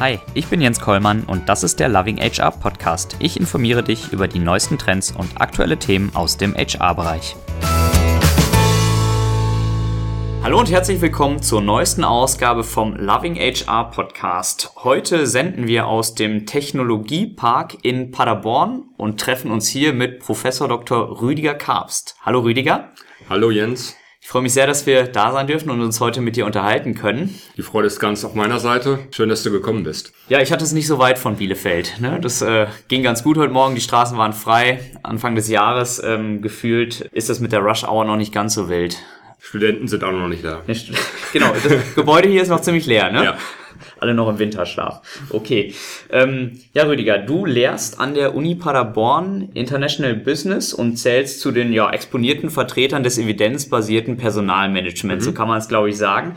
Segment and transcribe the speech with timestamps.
[0.00, 3.16] Hi, ich bin Jens Kollmann und das ist der Loving HR Podcast.
[3.18, 7.34] Ich informiere dich über die neuesten Trends und aktuelle Themen aus dem HR-Bereich.
[10.44, 14.70] Hallo und herzlich willkommen zur neuesten Ausgabe vom Loving HR Podcast.
[14.84, 21.20] Heute senden wir aus dem Technologiepark in Paderborn und treffen uns hier mit Professor Dr.
[21.20, 22.14] Rüdiger Karpst.
[22.24, 22.92] Hallo Rüdiger.
[23.28, 23.97] Hallo Jens.
[24.28, 26.94] Ich freue mich sehr, dass wir da sein dürfen und uns heute mit dir unterhalten
[26.94, 27.34] können.
[27.56, 28.98] Die Freude ist ganz auf meiner Seite.
[29.10, 30.12] Schön, dass du gekommen bist.
[30.28, 31.98] Ja, ich hatte es nicht so weit von Bielefeld.
[31.98, 32.20] Ne?
[32.20, 33.74] Das äh, ging ganz gut heute Morgen.
[33.74, 34.80] Die Straßen waren frei.
[35.02, 38.68] Anfang des Jahres ähm, gefühlt ist das mit der Rush Hour noch nicht ganz so
[38.68, 38.98] wild.
[39.38, 40.62] Studenten sind auch noch nicht da.
[41.32, 43.24] Genau, das Gebäude hier ist noch ziemlich leer, ne?
[43.24, 43.38] Ja.
[44.00, 45.02] Alle noch im Winterschlaf.
[45.30, 45.74] Okay.
[46.10, 51.72] Ähm, ja, Rüdiger, du lehrst an der Uni Paderborn International Business und zählst zu den
[51.72, 55.30] ja, exponierten Vertretern des evidenzbasierten Personalmanagements, mhm.
[55.30, 56.34] so kann man es, glaube ich, sagen.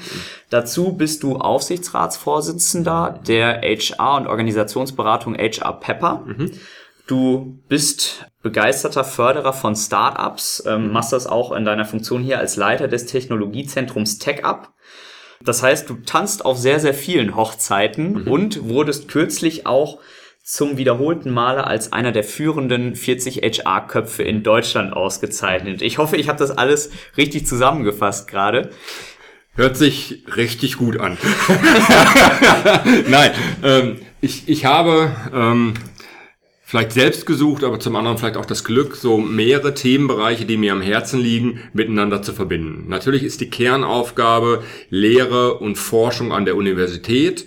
[0.50, 6.24] Dazu bist du Aufsichtsratsvorsitzender der HR- und Organisationsberatung HR Pepper.
[6.26, 6.52] Mhm.
[7.08, 10.94] Du bist begeisterter Förderer von Startups, ähm, mhm.
[10.94, 14.70] machst das auch in deiner Funktion hier als Leiter des Technologiezentrums TechUp.
[15.44, 18.28] Das heißt, du tanzt auf sehr, sehr vielen Hochzeiten mhm.
[18.28, 20.00] und wurdest kürzlich auch
[20.44, 25.82] zum wiederholten Male als einer der führenden 40 HR-Köpfe in Deutschland ausgezeichnet.
[25.82, 28.72] Ich hoffe, ich habe das alles richtig zusammengefasst gerade.
[29.54, 31.18] Hört sich richtig gut an.
[33.08, 33.32] Nein,
[33.64, 35.74] ähm, ich, ich habe ähm,
[36.72, 40.72] vielleicht selbst gesucht, aber zum anderen vielleicht auch das Glück, so mehrere Themenbereiche, die mir
[40.72, 42.86] am Herzen liegen, miteinander zu verbinden.
[42.88, 47.46] Natürlich ist die Kernaufgabe Lehre und Forschung an der Universität.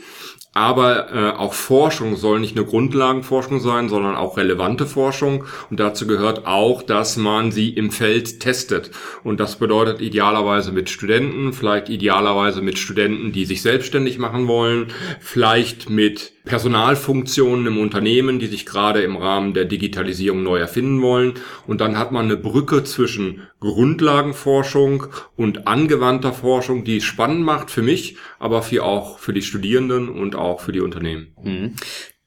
[0.53, 5.45] Aber äh, auch Forschung soll nicht nur Grundlagenforschung sein, sondern auch relevante Forschung.
[5.71, 8.91] Und dazu gehört auch, dass man sie im Feld testet.
[9.25, 14.93] Und das bedeutet idealerweise mit Studenten, vielleicht idealerweise mit Studenten, die sich selbstständig machen wollen,
[15.19, 21.35] vielleicht mit Personalfunktionen im Unternehmen, die sich gerade im Rahmen der Digitalisierung neu erfinden wollen.
[21.67, 27.71] Und dann hat man eine Brücke zwischen Grundlagenforschung und angewandter Forschung, die es spannend macht
[27.71, 31.35] für mich, aber für auch für die Studierenden und auch für die Unternehmen.
[31.43, 31.75] Mhm.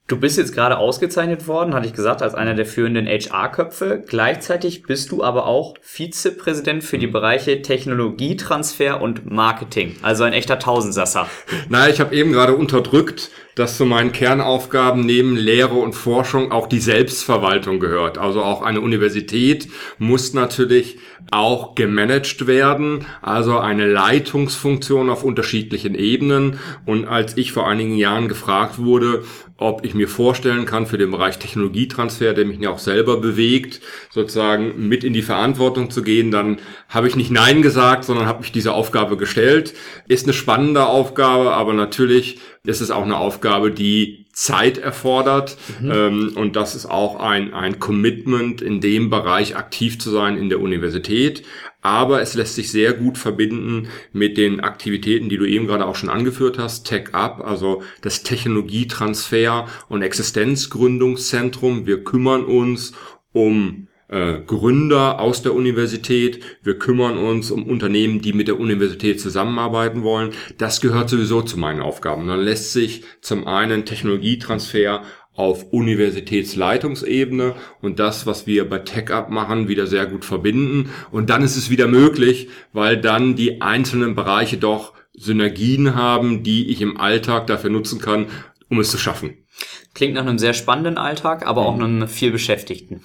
[0.08, 4.02] Du bist jetzt gerade ausgezeichnet worden, hatte ich gesagt, als einer der führenden HR-Köpfe.
[4.08, 9.98] Gleichzeitig bist du aber auch Vizepräsident für die Bereiche Technologietransfer und Marketing.
[10.04, 11.28] Also ein echter Tausendsasser.
[11.70, 16.68] Na, ich habe eben gerade unterdrückt, dass zu meinen Kernaufgaben neben Lehre und Forschung auch
[16.68, 18.20] die Selbstverwaltung gehört.
[18.20, 21.00] Also auch eine Universität muss natürlich
[21.32, 26.60] auch gemanagt werden, also eine Leitungsfunktion auf unterschiedlichen Ebenen.
[26.86, 29.24] Und als ich vor einigen Jahren gefragt wurde,
[29.58, 33.82] ob ich mir vorstellen kann, für den Bereich Technologietransfer, der mich ja auch selber bewegt,
[34.12, 38.42] sozusagen mit in die Verantwortung zu gehen, dann habe ich nicht Nein gesagt, sondern habe
[38.42, 39.74] mich diese Aufgabe gestellt.
[40.08, 45.58] Ist eine spannende Aufgabe, aber natürlich ist es auch eine Aufgabe, die Zeit erfordert.
[45.82, 45.92] Mhm.
[45.92, 50.50] Ähm, und das ist auch ein, ein Commitment, in dem Bereich aktiv zu sein in
[50.50, 51.44] der Universität.
[51.82, 55.96] Aber es lässt sich sehr gut verbinden mit den Aktivitäten, die du eben gerade auch
[55.96, 56.86] schon angeführt hast.
[56.86, 61.88] Tech Up, also das Technologietransfer und Existenzgründungszentrum.
[61.88, 62.92] Wir kümmern uns
[63.32, 66.44] um äh, Gründer aus der Universität.
[66.64, 70.32] Wir kümmern uns um Unternehmen, die mit der Universität zusammenarbeiten wollen.
[70.58, 72.28] Das gehört sowieso zu meinen Aufgaben.
[72.28, 75.04] Dann lässt sich zum einen Technologietransfer
[75.34, 80.90] auf Universitätsleitungsebene und das, was wir bei TechUp machen, wieder sehr gut verbinden.
[81.12, 86.70] Und dann ist es wieder möglich, weil dann die einzelnen Bereiche doch Synergien haben, die
[86.70, 88.28] ich im Alltag dafür nutzen kann,
[88.70, 89.46] um es zu schaffen.
[89.94, 93.02] Klingt nach einem sehr spannenden Alltag, aber auch einem viel Beschäftigten.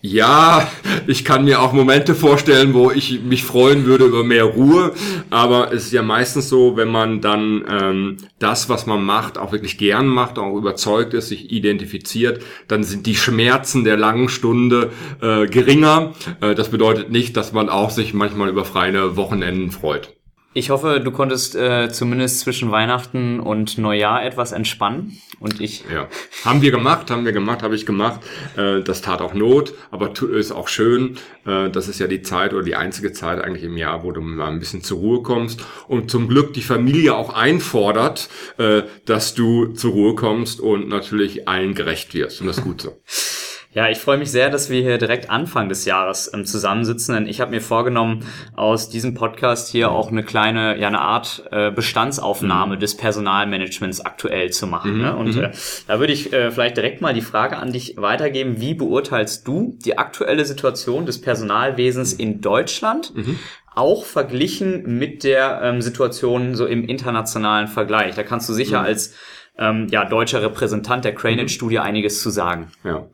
[0.00, 0.70] Ja,
[1.08, 4.92] ich kann mir auch Momente vorstellen, wo ich mich freuen würde über mehr Ruhe.
[5.28, 9.50] Aber es ist ja meistens so, wenn man dann ähm, das, was man macht, auch
[9.50, 14.92] wirklich gern macht, auch überzeugt ist, sich identifiziert, dann sind die Schmerzen der langen Stunde
[15.20, 16.12] äh, geringer.
[16.40, 20.17] Äh, das bedeutet nicht, dass man auch sich manchmal über freie Wochenenden freut.
[20.58, 25.16] Ich hoffe, du konntest äh, zumindest zwischen Weihnachten und Neujahr etwas entspannen.
[25.38, 25.84] Und ich.
[25.88, 26.08] Ja.
[26.44, 28.18] Haben wir gemacht, haben wir gemacht, habe ich gemacht.
[28.56, 31.16] Äh, das tat auch Not, aber ist auch schön.
[31.46, 34.20] Äh, das ist ja die Zeit oder die einzige Zeit eigentlich im Jahr, wo du
[34.20, 35.64] mal ein bisschen zur Ruhe kommst.
[35.86, 41.46] Und zum Glück die Familie auch einfordert, äh, dass du zur Ruhe kommst und natürlich
[41.46, 42.40] allen gerecht wirst.
[42.40, 43.00] Und das ist gut so.
[43.78, 47.28] Ja, ich freue mich sehr, dass wir hier direkt Anfang des Jahres ähm, zusammensitzen, denn
[47.28, 48.24] ich habe mir vorgenommen,
[48.56, 52.80] aus diesem Podcast hier auch eine kleine, ja, eine Art äh, Bestandsaufnahme mhm.
[52.80, 54.94] des Personalmanagements aktuell zu machen.
[54.94, 55.00] Mhm.
[55.00, 55.16] Ne?
[55.16, 55.44] Und mhm.
[55.44, 55.50] äh,
[55.86, 59.78] da würde ich äh, vielleicht direkt mal die Frage an dich weitergeben, wie beurteilst du
[59.84, 63.14] die aktuelle Situation des Personalwesens in Deutschland?
[63.14, 63.38] Mhm
[63.74, 68.16] auch verglichen mit der ähm, Situation so im internationalen Vergleich.
[68.16, 68.86] Da kannst du sicher mhm.
[68.86, 69.14] als
[69.58, 71.82] ähm, ja, deutscher Repräsentant der Cranet-Studie mhm.
[71.82, 72.68] einiges zu sagen.
[72.84, 73.08] Ja.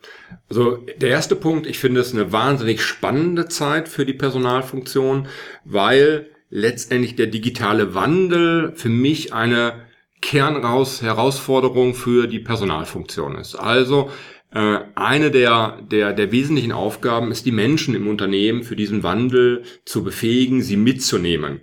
[0.49, 5.27] Also der erste Punkt, ich finde es eine wahnsinnig spannende Zeit für die Personalfunktion,
[5.65, 9.85] weil letztendlich der digitale Wandel für mich eine
[10.21, 13.57] Kernraus Herausforderung für die Personalfunktion ist.
[13.57, 14.11] Also
[14.55, 19.65] äh, eine der, der, der wesentlichen Aufgaben ist, die Menschen im Unternehmen für diesen Wandel
[19.85, 21.61] zu befähigen, sie mitzunehmen.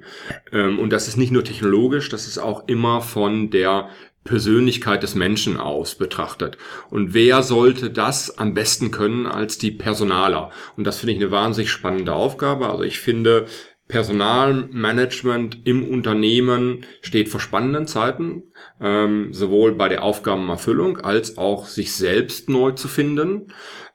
[0.52, 3.90] Ähm, und das ist nicht nur technologisch, das ist auch immer von der
[4.24, 6.58] Persönlichkeit des Menschen aus betrachtet.
[6.90, 10.52] Und wer sollte das am besten können als die Personaler?
[10.78, 12.70] Und das finde ich eine wahnsinnig spannende Aufgabe.
[12.70, 13.48] Also ich finde,
[13.92, 18.44] Personalmanagement im Unternehmen steht vor spannenden Zeiten,
[18.80, 23.52] ähm, sowohl bei der Aufgabenerfüllung als auch sich selbst neu zu finden.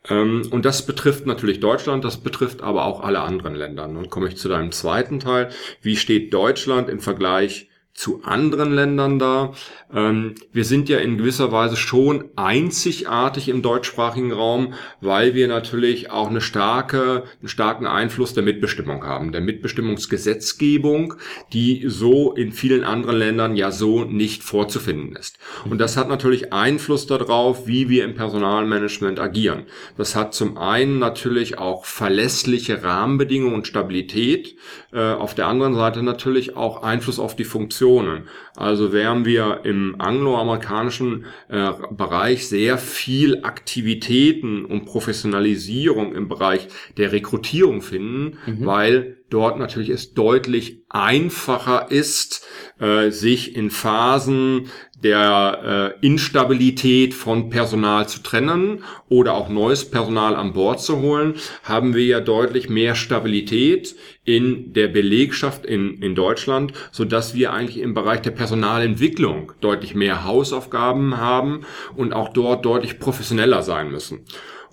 [0.08, 3.88] Ähm, und das betrifft natürlich Deutschland, das betrifft aber auch alle anderen Länder.
[3.88, 5.49] Nun komme ich zu deinem zweiten Teil.
[5.81, 9.52] Wie steht Deutschland im Vergleich zu anderen Ländern da.
[9.93, 16.10] Ähm, wir sind ja in gewisser Weise schon einzigartig im deutschsprachigen Raum, weil wir natürlich
[16.10, 21.14] auch eine starke, einen starken Einfluss der Mitbestimmung haben, der Mitbestimmungsgesetzgebung,
[21.54, 25.38] die so in vielen anderen Ländern ja so nicht vorzufinden ist.
[25.64, 29.64] Und das hat natürlich Einfluss darauf, wie wir im Personalmanagement agieren.
[29.96, 34.56] Das hat zum einen natürlich auch verlässliche Rahmenbedingungen und Stabilität,
[34.93, 38.29] äh, auf der anderen Seite natürlich auch Einfluss auf die Funktion Nationen.
[38.56, 47.12] Also während wir im angloamerikanischen äh, Bereich sehr viel Aktivitäten und Professionalisierung im Bereich der
[47.12, 48.67] Rekrutierung finden, mhm.
[48.67, 52.47] weil dort natürlich es deutlich einfacher ist,
[52.81, 54.69] äh, sich in Phasen
[55.02, 61.34] der äh, Instabilität von Personal zu trennen oder auch neues Personal an Bord zu holen,
[61.62, 63.94] haben wir ja deutlich mehr Stabilität
[64.25, 69.94] in der Belegschaft in, in Deutschland, so dass wir eigentlich im Bereich der Personalentwicklung deutlich
[69.94, 74.25] mehr Hausaufgaben haben und auch dort deutlich professioneller sein müssen.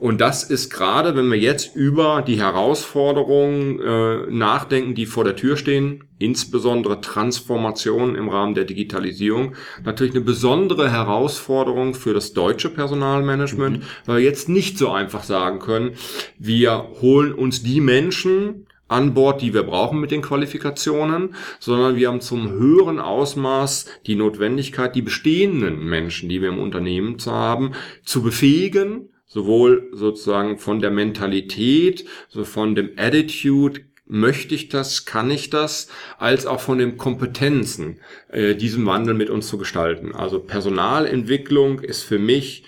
[0.03, 5.37] Und das ist gerade, wenn wir jetzt über die Herausforderungen äh, nachdenken, die vor der
[5.37, 9.53] Tür stehen, insbesondere Transformation im Rahmen der Digitalisierung,
[9.85, 13.83] natürlich eine besondere Herausforderung für das deutsche Personalmanagement, mhm.
[14.05, 15.91] weil wir jetzt nicht so einfach sagen können,
[16.37, 22.09] wir holen uns die Menschen, an Bord, die wir brauchen mit den Qualifikationen, sondern wir
[22.09, 27.71] haben zum höheren Ausmaß die Notwendigkeit, die bestehenden Menschen, die wir im Unternehmen zu haben,
[28.03, 35.31] zu befähigen, sowohl sozusagen von der Mentalität, so von dem Attitude, möchte ich das, kann
[35.31, 35.87] ich das,
[36.19, 37.99] als auch von den Kompetenzen,
[38.29, 40.13] äh, diesen Wandel mit uns zu gestalten.
[40.13, 42.65] Also Personalentwicklung ist für mich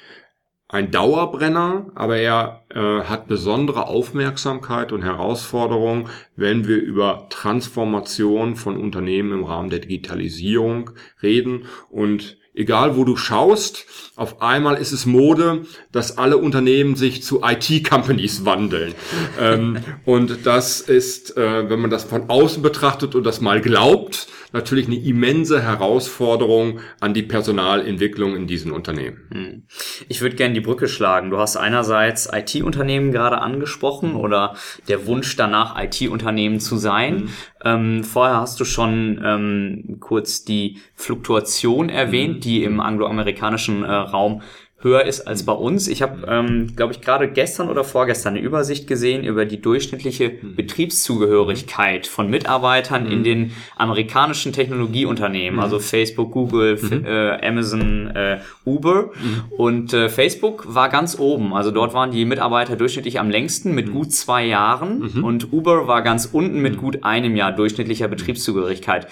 [0.67, 8.75] ein Dauerbrenner, aber er äh, hat besondere Aufmerksamkeit und Herausforderung, wenn wir über Transformation von
[8.75, 10.89] Unternehmen im Rahmen der Digitalisierung
[11.21, 13.85] reden und egal wo du schaust,
[14.15, 18.95] auf einmal ist es Mode, dass alle Unternehmen sich zu IT-Companies wandeln.
[19.39, 24.27] ähm, und das ist, äh, wenn man das von außen betrachtet und das mal glaubt,
[24.55, 29.27] natürlich eine immense Herausforderung an die Personalentwicklung in diesen Unternehmen.
[29.31, 29.63] Hm.
[30.07, 31.29] Ich würde gerne die Brücke schlagen.
[31.29, 34.55] Du hast einerseits IT-Unternehmen gerade angesprochen oder
[34.87, 37.15] der Wunsch danach, IT-Unternehmen zu sein.
[37.15, 37.29] Mhm.
[37.63, 42.39] Ähm, vorher hast du schon ähm, kurz die Fluktuation erwähnt, mhm.
[42.41, 44.41] die im angloamerikanischen äh, Raum
[44.85, 45.87] höher ist als bei uns.
[45.87, 50.39] Ich habe, ähm, glaube ich, gerade gestern oder vorgestern eine Übersicht gesehen über die durchschnittliche
[50.39, 50.55] hm.
[50.55, 55.79] Betriebszugehörigkeit von Mitarbeitern in den amerikanischen Technologieunternehmen, also.
[55.79, 57.05] Facebook, Google, mhm.
[57.05, 59.11] äh, Amazon, äh, Uber.
[59.13, 59.43] Mhm.
[59.57, 61.53] Und äh, Facebook war ganz oben.
[61.53, 65.23] Also dort waren die Mitarbeiter durchschnittlich am längsten mit gut zwei Jahren mhm.
[65.23, 69.07] und Uber war ganz unten mit gut einem Jahr durchschnittlicher Betriebszugehörigkeit.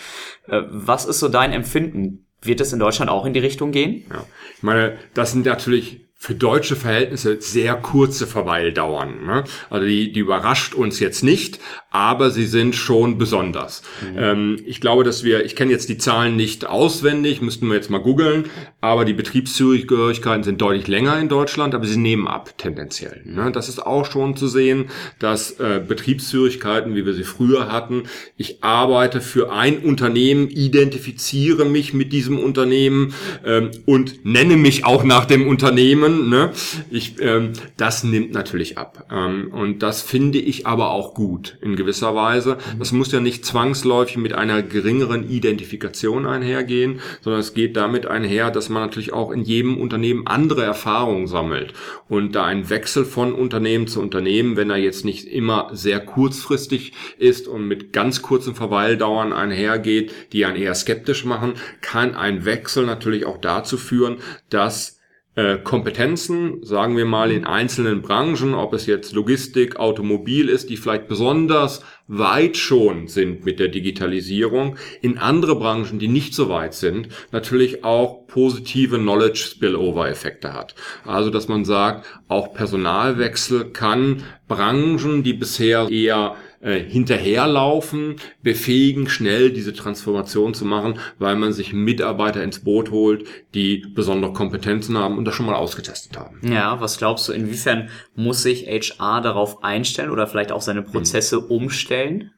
[0.48, 2.26] Äh, was ist so dein Empfinden?
[2.44, 4.06] Wird es in Deutschland auch in die Richtung gehen?
[4.10, 4.26] Ja.
[4.58, 9.26] Ich meine, das sind natürlich für deutsche Verhältnisse sehr kurze Verweildauern.
[9.26, 9.44] Ne?
[9.70, 11.60] Also die, die überrascht uns jetzt nicht,
[11.94, 13.84] aber sie sind schon besonders.
[14.02, 14.18] Mhm.
[14.18, 17.92] Ähm, ich glaube, dass wir, ich kenne jetzt die Zahlen nicht auswendig, müssten wir jetzt
[17.92, 18.46] mal googeln,
[18.82, 23.22] aber die Betriebszugehörigkeiten sind deutlich länger in Deutschland, aber sie nehmen ab tendenziell.
[23.26, 23.52] Ne?
[23.52, 28.04] Das ist auch schon zu sehen, dass äh, Betriebszugehörigkeiten, wie wir sie früher hatten,
[28.38, 33.14] ich arbeite für ein Unternehmen, identifiziere mich mit diesem Unternehmen
[33.46, 36.30] ähm, und nenne mich auch nach dem Unternehmen.
[36.30, 36.50] Ne?
[36.90, 39.06] Ich, ähm, das nimmt natürlich ab.
[39.12, 42.58] Ähm, und das finde ich aber auch gut in gewisser Weise.
[42.80, 48.52] Das muss ja nicht zwangsläufig mit einer geringeren Identifikation einhergehen, sondern es geht damit einher,
[48.52, 51.74] dass man natürlich auch in jedem Unternehmen andere Erfahrungen sammelt.
[52.10, 56.94] Und da ein Wechsel von Unternehmen zu Unternehmen, wenn er jetzt nicht immer sehr kurzfristig
[57.18, 62.86] ist und mit ganz kurzen Verweildauern einhergeht, die einen eher skeptisch machen, kann ein Wechsel
[62.86, 64.18] natürlich auch dazu führen,
[64.50, 65.00] dass
[65.36, 70.78] äh, Kompetenzen, sagen wir mal in einzelnen Branchen, ob es jetzt Logistik, Automobil ist, die
[70.78, 76.76] vielleicht besonders weit schon sind mit der Digitalisierung, in andere Branchen, die nicht so weit
[76.76, 80.76] sind, natürlich auch positive Knowledge Spillover Effekte hat.
[81.06, 89.52] Also, dass man sagt, auch Personalwechsel kann Branchen, die bisher eher äh, hinterherlaufen, befähigen, schnell
[89.52, 95.18] diese Transformation zu machen, weil man sich Mitarbeiter ins Boot holt, die besondere Kompetenzen haben
[95.18, 96.40] und das schon mal ausgetestet haben.
[96.42, 101.42] Ja, was glaubst du, inwiefern muss sich HR darauf einstellen oder vielleicht auch seine Prozesse
[101.42, 101.48] mhm.
[101.48, 102.32] umstellen?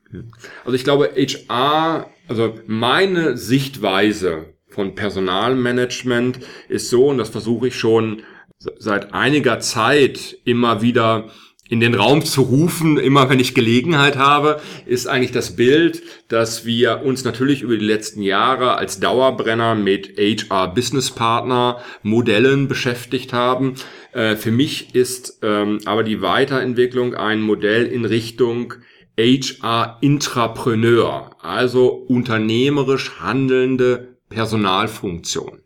[0.63, 7.75] Also ich glaube, HR, also meine Sichtweise von Personalmanagement ist so, und das versuche ich
[7.77, 8.23] schon
[8.57, 11.29] seit einiger Zeit immer wieder
[11.67, 16.65] in den Raum zu rufen, immer wenn ich Gelegenheit habe, ist eigentlich das Bild, dass
[16.65, 23.33] wir uns natürlich über die letzten Jahre als Dauerbrenner mit HR Business Partner Modellen beschäftigt
[23.33, 23.75] haben.
[24.13, 28.75] Äh, für mich ist ähm, aber die Weiterentwicklung ein Modell in Richtung
[29.17, 35.61] HR Intrapreneur, also unternehmerisch handelnde Personalfunktion.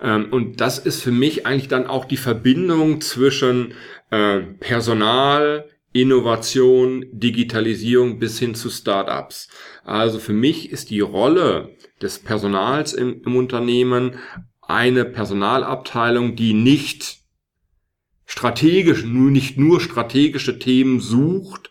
[0.00, 3.74] Ähm, und das ist für mich eigentlich dann auch die Verbindung zwischen
[4.10, 9.48] äh, Personal, Innovation, Digitalisierung bis hin zu Startups.
[9.84, 14.16] Also für mich ist die Rolle des Personals im, im Unternehmen
[14.60, 17.20] eine Personalabteilung, die nicht
[18.26, 21.70] strategisch, nur nicht nur strategische Themen sucht,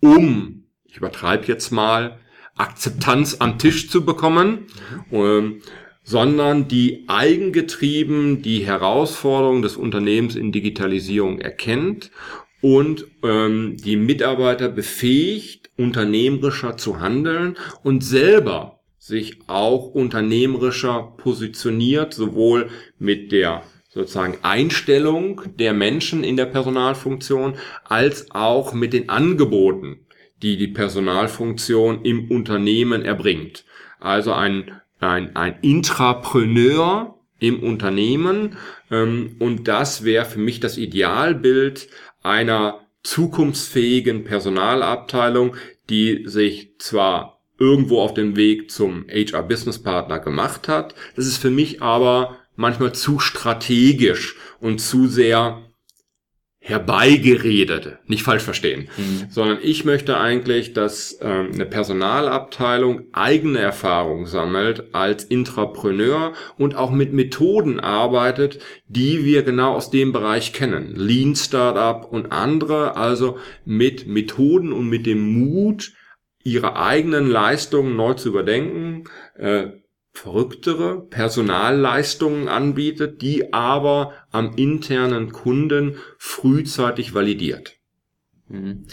[0.00, 2.18] um, ich übertreibe jetzt mal,
[2.56, 4.66] Akzeptanz am Tisch zu bekommen,
[5.10, 5.62] mhm
[6.02, 12.10] sondern die eigengetrieben die Herausforderungen des Unternehmens in Digitalisierung erkennt
[12.60, 22.70] und ähm, die Mitarbeiter befähigt, unternehmerischer zu handeln und selber sich auch unternehmerischer positioniert, sowohl
[22.98, 30.06] mit der sozusagen Einstellung der Menschen in der Personalfunktion als auch mit den Angeboten,
[30.40, 33.64] die die Personalfunktion im Unternehmen erbringt.
[33.98, 38.56] Also ein ein, ein Intrapreneur im Unternehmen.
[38.90, 41.88] Ähm, und das wäre für mich das Idealbild
[42.22, 45.56] einer zukunftsfähigen Personalabteilung,
[45.90, 51.38] die sich zwar irgendwo auf dem Weg zum HR Business Partner gemacht hat, das ist
[51.38, 55.62] für mich aber manchmal zu strategisch und zu sehr
[56.64, 59.26] herbeigeredete, nicht falsch verstehen, mhm.
[59.30, 66.92] sondern ich möchte eigentlich, dass ähm, eine Personalabteilung eigene Erfahrung sammelt als Intrapreneur und auch
[66.92, 70.94] mit Methoden arbeitet, die wir genau aus dem Bereich kennen.
[70.94, 75.92] Lean Startup und andere, also mit Methoden und mit dem Mut,
[76.44, 79.66] ihre eigenen Leistungen neu zu überdenken, äh,
[80.12, 87.76] verrücktere Personalleistungen anbietet, die aber am internen Kunden frühzeitig validiert.
[88.48, 88.86] Mhm.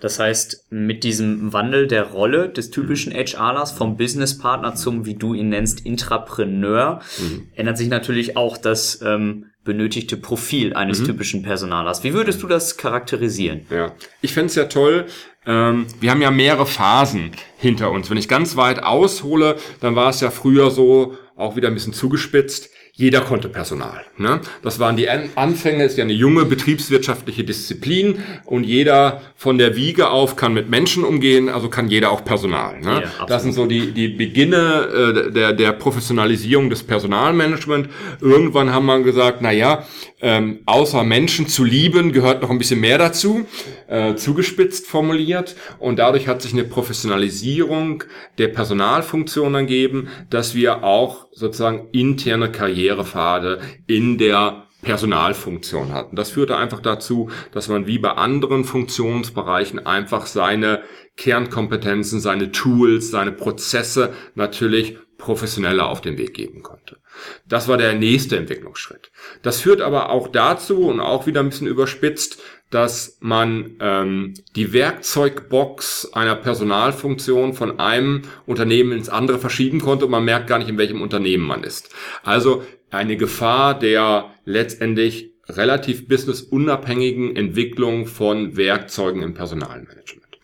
[0.00, 5.34] Das heißt, mit diesem Wandel der Rolle des typischen HRlers vom Businesspartner zum, wie du
[5.34, 7.48] ihn nennst, Intrapreneur, mhm.
[7.54, 11.06] ändert sich natürlich auch das ähm, benötigte Profil eines mhm.
[11.06, 12.04] typischen Personalers.
[12.04, 13.66] Wie würdest du das charakterisieren?
[13.70, 15.06] Ja, ich fände es ja toll,
[15.46, 18.10] ähm, wir haben ja mehrere Phasen hinter uns.
[18.10, 21.92] Wenn ich ganz weit aushole, dann war es ja früher so, auch wieder ein bisschen
[21.92, 24.00] zugespitzt, jeder konnte Personal.
[24.16, 24.40] Ne?
[24.60, 30.10] Das waren die Anfänge, ist ja eine junge betriebswirtschaftliche Disziplin und jeder von der Wiege
[30.10, 32.80] auf kann mit Menschen umgehen, also kann jeder auch Personal.
[32.80, 33.04] Ne?
[33.04, 37.88] Ja, das sind so die, die Beginne äh, der, der Professionalisierung des Personalmanagement.
[38.20, 39.86] Irgendwann haben wir gesagt, na ja,
[40.20, 43.46] ähm, außer Menschen zu lieben gehört noch ein bisschen mehr dazu,
[43.86, 48.02] äh, zugespitzt formuliert und dadurch hat sich eine Professionalisierung
[48.38, 52.50] der Personalfunktion ergeben, dass wir auch sozusagen interne
[52.88, 56.16] Karrierepfade in der Personalfunktion hatten.
[56.16, 60.82] Das führte einfach dazu, dass man wie bei anderen Funktionsbereichen einfach seine
[61.16, 66.98] Kernkompetenzen, seine Tools, seine Prozesse natürlich professioneller auf den Weg geben konnte.
[67.44, 69.10] Das war der nächste Entwicklungsschritt.
[69.42, 72.40] Das führt aber auch dazu und auch wieder ein bisschen überspitzt,
[72.70, 80.10] dass man ähm, die Werkzeugbox einer Personalfunktion von einem Unternehmen ins andere verschieben konnte und
[80.10, 81.94] man merkt gar nicht, in welchem Unternehmen man ist.
[82.22, 90.38] Also eine Gefahr der letztendlich relativ businessunabhängigen Entwicklung von Werkzeugen im Personalmanagement.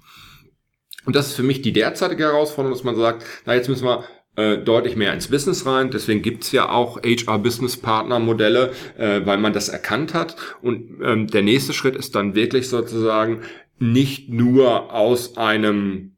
[1.05, 4.05] Und das ist für mich die derzeitige Herausforderung, dass man sagt, na jetzt müssen wir
[4.37, 5.91] äh, deutlich mehr ins Business rein.
[5.91, 10.37] Deswegen gibt's ja auch HR-Business-Partner-Modelle, äh, weil man das erkannt hat.
[10.63, 13.43] Und ähm, der nächste Schritt ist dann wirklich sozusagen
[13.79, 16.14] nicht nur aus einem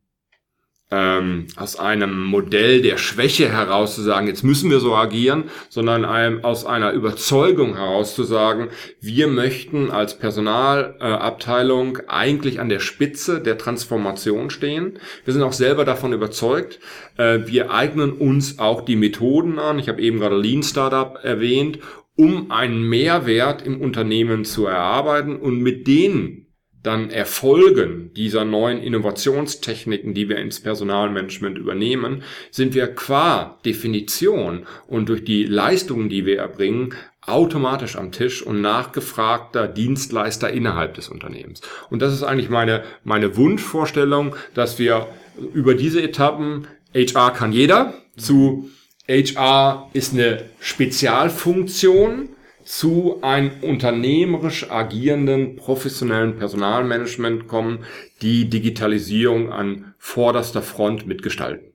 [0.90, 6.04] ähm, aus einem Modell der Schwäche heraus zu sagen, jetzt müssen wir so agieren, sondern
[6.04, 8.68] einem, aus einer Überzeugung heraus zu sagen,
[9.00, 15.00] wir möchten als Personalabteilung äh, eigentlich an der Spitze der Transformation stehen.
[15.24, 16.78] Wir sind auch selber davon überzeugt.
[17.16, 19.80] Äh, wir eignen uns auch die Methoden an.
[19.80, 21.80] Ich habe eben gerade Lean Startup erwähnt,
[22.14, 26.45] um einen Mehrwert im Unternehmen zu erarbeiten und mit denen
[26.86, 35.08] dann Erfolgen dieser neuen Innovationstechniken, die wir ins Personalmanagement übernehmen, sind wir qua Definition und
[35.08, 41.60] durch die Leistungen, die wir erbringen, automatisch am Tisch und nachgefragter Dienstleister innerhalb des Unternehmens.
[41.90, 45.08] Und das ist eigentlich meine, meine Wunschvorstellung, dass wir
[45.52, 48.70] über diese Etappen, HR kann jeder, zu
[49.08, 52.30] HR ist eine Spezialfunktion,
[52.66, 57.84] zu einem unternehmerisch agierenden professionellen Personalmanagement kommen,
[58.22, 61.72] die Digitalisierung an vorderster Front mitgestalten.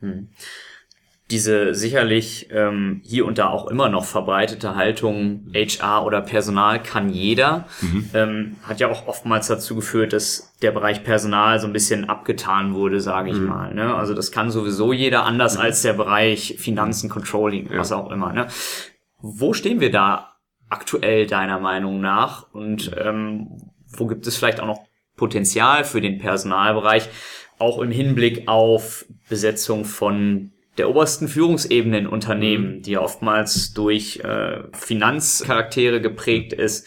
[0.00, 0.28] Hm.
[1.30, 7.08] Diese sicherlich ähm, hier und da auch immer noch verbreitete Haltung HR oder Personal kann
[7.08, 8.10] jeder, mhm.
[8.14, 12.74] ähm, hat ja auch oftmals dazu geführt, dass der Bereich Personal so ein bisschen abgetan
[12.74, 13.46] wurde, sage ich mhm.
[13.46, 13.74] mal.
[13.74, 13.92] Ne?
[13.92, 15.62] Also das kann sowieso jeder anders mhm.
[15.62, 17.78] als der Bereich Finanzen, Controlling, ja.
[17.78, 18.32] was auch immer.
[18.32, 18.46] Ne?
[19.28, 20.36] Wo stehen wir da
[20.68, 22.52] aktuell deiner Meinung nach?
[22.52, 24.84] Und ähm, wo gibt es vielleicht auch noch
[25.16, 27.08] Potenzial für den Personalbereich,
[27.58, 32.82] auch im Hinblick auf Besetzung von der obersten Führungsebene in Unternehmen, mhm.
[32.82, 36.86] die oftmals durch äh, Finanzcharaktere geprägt ist,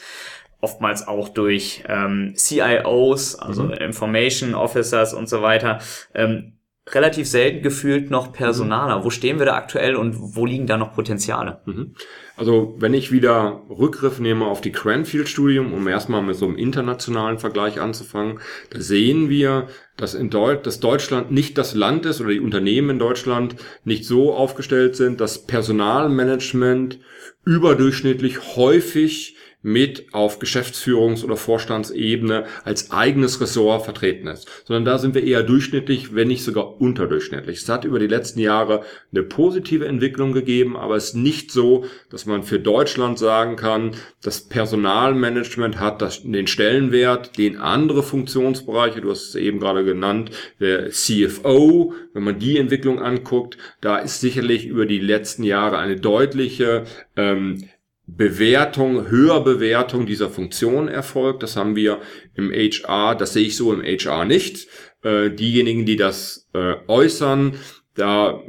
[0.62, 3.74] oftmals auch durch ähm, CIOs, also mhm.
[3.74, 5.80] Information Officers und so weiter.
[6.14, 6.59] Ähm,
[6.94, 9.00] relativ selten gefühlt noch Personaler.
[9.00, 9.04] Mhm.
[9.04, 11.62] Wo stehen wir da aktuell und wo liegen da noch Potenziale?
[11.66, 11.96] Mhm.
[12.36, 17.38] Also wenn ich wieder Rückgriff nehme auf die Cranfield-Studium, um erstmal mit so einem internationalen
[17.38, 19.68] Vergleich anzufangen, da sehen wir,
[19.98, 24.06] dass, in Deut dass Deutschland nicht das Land ist oder die Unternehmen in Deutschland nicht
[24.06, 27.00] so aufgestellt sind, dass Personalmanagement
[27.44, 35.16] überdurchschnittlich häufig mit auf Geschäftsführungs- oder Vorstandsebene als eigenes Ressort vertreten ist, sondern da sind
[35.16, 37.60] wir eher durchschnittlich, wenn nicht sogar unterdurchschnittlich.
[37.60, 41.86] Es hat über die letzten Jahre eine positive Entwicklung gegeben, aber es ist nicht so,
[42.10, 43.92] dass man für Deutschland sagen kann,
[44.22, 50.32] das Personalmanagement hat das, den Stellenwert, den andere Funktionsbereiche, du hast es eben gerade genannt,
[50.62, 55.98] der CFO, wenn man die Entwicklung anguckt, da ist sicherlich über die letzten Jahre eine
[55.98, 56.86] deutliche
[57.18, 57.68] ähm,
[58.16, 61.44] Bewertung, Höherbewertung dieser Funktion erfolgt.
[61.44, 62.00] Das haben wir
[62.36, 64.68] im HR, das sehe ich so im HR nicht.
[65.04, 67.56] Äh, diejenigen, die das äh, äußern,
[67.96, 68.42] da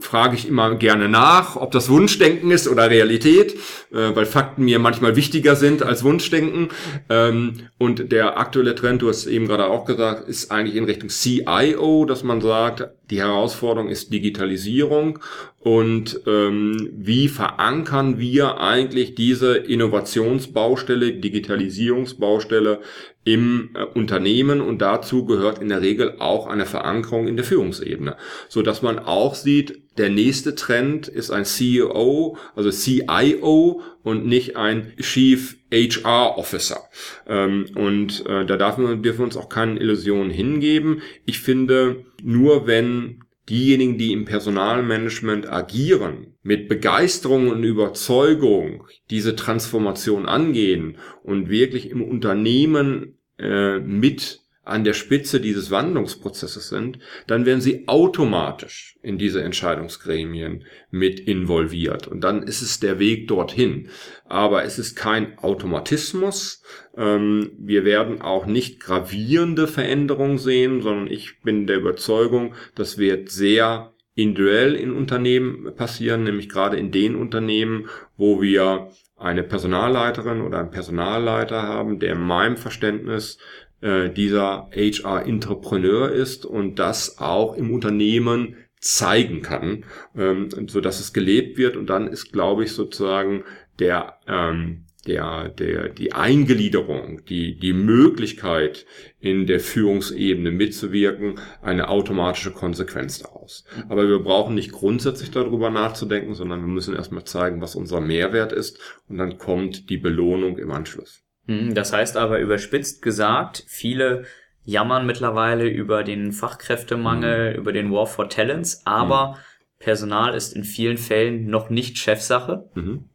[0.00, 3.54] frage ich immer gerne nach, ob das Wunschdenken ist oder Realität,
[3.92, 6.68] äh, weil Fakten mir manchmal wichtiger sind als Wunschdenken.
[7.08, 11.10] Ähm, und der aktuelle Trend, du hast eben gerade auch gesagt, ist eigentlich in Richtung
[11.10, 15.18] CIO, dass man sagt, die Herausforderung ist Digitalisierung
[15.58, 22.80] und ähm, wie verankern wir eigentlich diese Innovationsbaustelle, Digitalisierungsbaustelle
[23.24, 28.16] im äh, Unternehmen und dazu gehört in der Regel auch eine Verankerung in der Führungsebene,
[28.48, 34.56] so dass man auch sieht, der nächste Trend ist ein CEO, also CIO und nicht
[34.56, 36.80] ein Chief HR Officer.
[37.28, 41.02] Ähm, und äh, da darf man, dürfen wir uns auch keine Illusionen hingeben.
[41.26, 50.26] Ich finde, nur wenn diejenigen, die im Personalmanagement agieren, mit Begeisterung und Überzeugung diese Transformation
[50.26, 57.60] angehen und wirklich im Unternehmen äh, mit an der Spitze dieses Wandlungsprozesses sind, dann werden
[57.60, 62.06] sie automatisch in diese Entscheidungsgremien mit involviert.
[62.06, 63.88] Und dann ist es der Weg dorthin.
[64.24, 66.62] Aber es ist kein Automatismus.
[66.96, 73.30] Ähm, wir werden auch nicht gravierende Veränderungen sehen, sondern ich bin der Überzeugung, das wird
[73.30, 80.58] sehr individuell in Unternehmen passieren, nämlich gerade in den Unternehmen, wo wir eine Personalleiterin oder
[80.58, 83.38] einen Personalleiter haben, der in meinem Verständnis
[83.80, 89.84] äh, dieser HR-Entrepreneur ist und das auch im Unternehmen zeigen kann,
[90.16, 91.76] ähm, so dass es gelebt wird.
[91.76, 93.44] Und dann ist, glaube ich, sozusagen
[93.78, 98.86] der ähm, der, der, die Eingliederung, die, die Möglichkeit
[99.18, 103.64] in der Führungsebene mitzuwirken, eine automatische Konsequenz daraus.
[103.88, 108.52] Aber wir brauchen nicht grundsätzlich darüber nachzudenken, sondern wir müssen erstmal zeigen, was unser Mehrwert
[108.52, 111.22] ist und dann kommt die Belohnung im Anschluss.
[111.50, 114.24] Hm, das heißt aber überspitzt gesagt, viele
[114.62, 117.58] jammern mittlerweile über den Fachkräftemangel, mhm.
[117.58, 119.34] über den War for Talents, aber mhm.
[119.80, 122.68] Personal ist in vielen Fällen noch nicht Chefsache.
[122.74, 123.06] Mhm.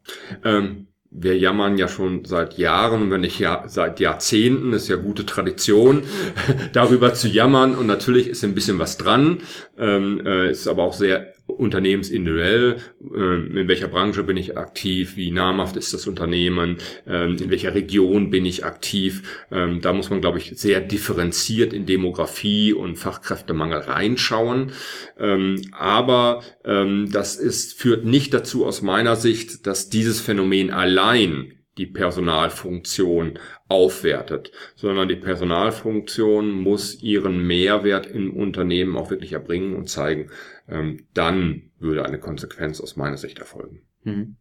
[0.43, 5.25] Ähm, wir jammern ja schon seit Jahren, wenn nicht ja seit Jahrzehnten, ist ja gute
[5.25, 6.03] Tradition,
[6.73, 7.73] darüber zu jammern.
[7.73, 9.37] Und natürlich ist ein bisschen was dran,
[9.77, 15.31] ähm, äh, ist aber auch sehr unternehmensindividuell, äh, in welcher Branche bin ich aktiv, wie
[15.31, 16.77] namhaft ist das Unternehmen,
[17.07, 19.45] äh, in welcher Region bin ich aktiv.
[19.51, 24.71] Ähm, da muss man, glaube ich, sehr differenziert in Demografie und Fachkräftemangel reinschauen.
[25.19, 31.51] Ähm, aber ähm, das ist, führt nicht dazu aus meiner Sicht, dass dieses Phänomen allein
[31.77, 39.89] die Personalfunktion aufwertet, sondern die Personalfunktion muss ihren Mehrwert im Unternehmen auch wirklich erbringen und
[39.89, 40.29] zeigen.
[40.67, 43.81] Ähm, dann würde eine Konsequenz aus meiner Sicht erfolgen.
[44.03, 44.37] Mhm.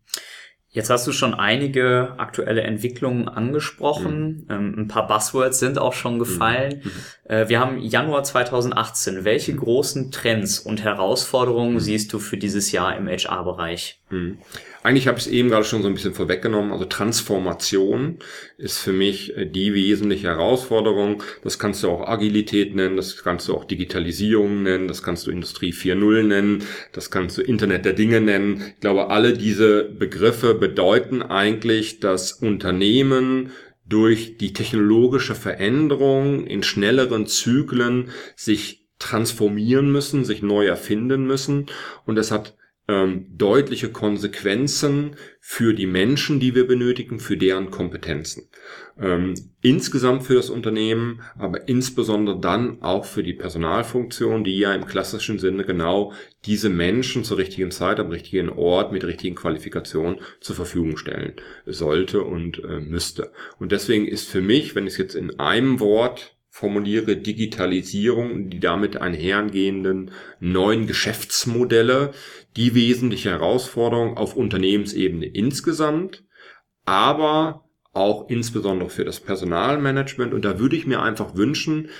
[0.74, 4.46] Jetzt hast du schon einige aktuelle Entwicklungen angesprochen.
[4.48, 4.50] Mhm.
[4.50, 6.82] Ähm, ein paar Buzzwords sind auch schon gefallen.
[6.82, 6.90] Mhm.
[6.90, 7.30] mhm.
[7.30, 9.24] Äh, wir haben Januar 2018.
[9.24, 9.58] Welche mhm.
[9.58, 11.80] großen Trends und Herausforderungen mhm.
[11.80, 14.00] siehst du für dieses Jahr im HR-Bereich?
[14.84, 16.70] Eigentlich habe ich es eben gerade schon so ein bisschen vorweggenommen.
[16.70, 18.18] Also Transformation
[18.58, 21.22] ist für mich äh, die wesentliche Herausforderung.
[21.42, 25.30] Das kannst du auch Agilität nennen, das kannst du auch Digitalisierung nennen, das kannst du
[25.30, 28.62] Industrie 4.0 nennen, das kannst du Internet der Dinge nennen.
[28.74, 33.52] Ich glaube, alle diese Begriffe bedeuten eigentlich, dass Unternehmen
[33.86, 41.66] durch die technologische Veränderung in schnelleren Zyklen sich transformieren müssen, sich neu erfinden müssen.
[42.04, 42.54] Und das hat
[42.86, 48.48] ähm, deutliche Konsequenzen für die Menschen, die wir benötigen, für deren Kompetenzen.
[49.00, 54.86] Ähm, insgesamt für das Unternehmen, aber insbesondere dann auch für die Personalfunktion, die ja im
[54.86, 56.12] klassischen Sinne genau
[56.44, 61.32] diese Menschen zur richtigen Zeit am richtigen Ort mit richtigen Qualifikationen zur Verfügung stellen
[61.66, 63.32] sollte und äh, müsste.
[63.58, 68.50] Und deswegen ist für mich, wenn ich es jetzt in einem Wort formuliere Digitalisierung und
[68.50, 72.12] die damit einhergehenden neuen Geschäftsmodelle
[72.56, 76.24] die wesentliche Herausforderung auf Unternehmensebene insgesamt,
[76.84, 80.34] aber auch insbesondere für das Personalmanagement.
[80.34, 81.90] Und da würde ich mir einfach wünschen,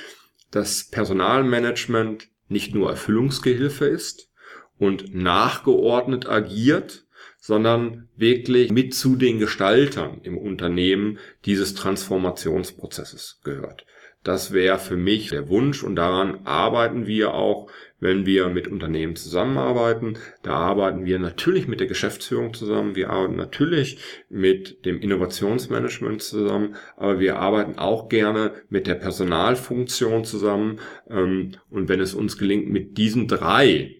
[0.51, 4.31] dass Personalmanagement nicht nur Erfüllungsgehilfe ist
[4.79, 7.07] und nachgeordnet agiert,
[7.39, 13.85] sondern wirklich mit zu den Gestaltern im Unternehmen dieses Transformationsprozesses gehört.
[14.23, 19.17] Das wäre für mich der Wunsch und daran arbeiten wir auch, wenn wir mit Unternehmen
[19.17, 20.19] zusammenarbeiten.
[20.43, 26.77] Da arbeiten wir natürlich mit der Geschäftsführung zusammen, wir arbeiten natürlich mit dem Innovationsmanagement zusammen,
[26.97, 30.81] aber wir arbeiten auch gerne mit der Personalfunktion zusammen.
[31.09, 33.97] Ähm, und wenn es uns gelingt, mit diesen drei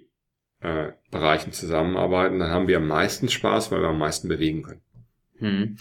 [0.61, 4.81] äh, Bereichen zusammenarbeiten, dann haben wir am meisten Spaß, weil wir am meisten bewegen können.
[5.39, 5.77] Hm.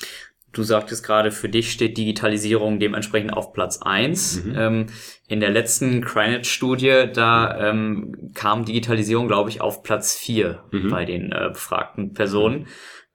[0.54, 4.44] Du sagtest gerade, für dich steht Digitalisierung dementsprechend auf Platz eins.
[4.44, 4.56] Mhm.
[4.56, 4.86] Ähm,
[5.28, 10.90] in der letzten Crynet-Studie, da ähm, kam Digitalisierung, glaube ich, auf Platz vier mhm.
[10.92, 12.68] bei den äh, befragten Personen.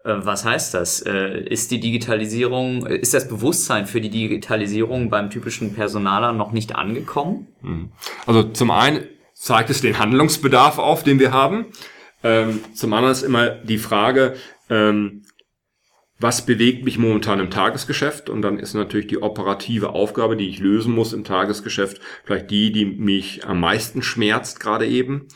[0.05, 1.01] Äh, was heißt das?
[1.01, 6.75] Äh, ist die Digitalisierung, ist das Bewusstsein für die Digitalisierung beim typischen Personaler noch nicht
[6.75, 7.47] angekommen?
[7.63, 7.93] Mhm.
[8.27, 11.67] Also zum einen zeigt es den Handlungsbedarf auf, den wir haben.
[12.25, 14.35] Ähm, zum anderen ist immer die Frage,
[14.69, 15.23] ähm,
[16.19, 20.59] was bewegt mich momentan im Tagesgeschäft und dann ist natürlich die operative Aufgabe, die ich
[20.59, 25.29] lösen muss im Tagesgeschäft, vielleicht die, die mich am meisten schmerzt gerade eben.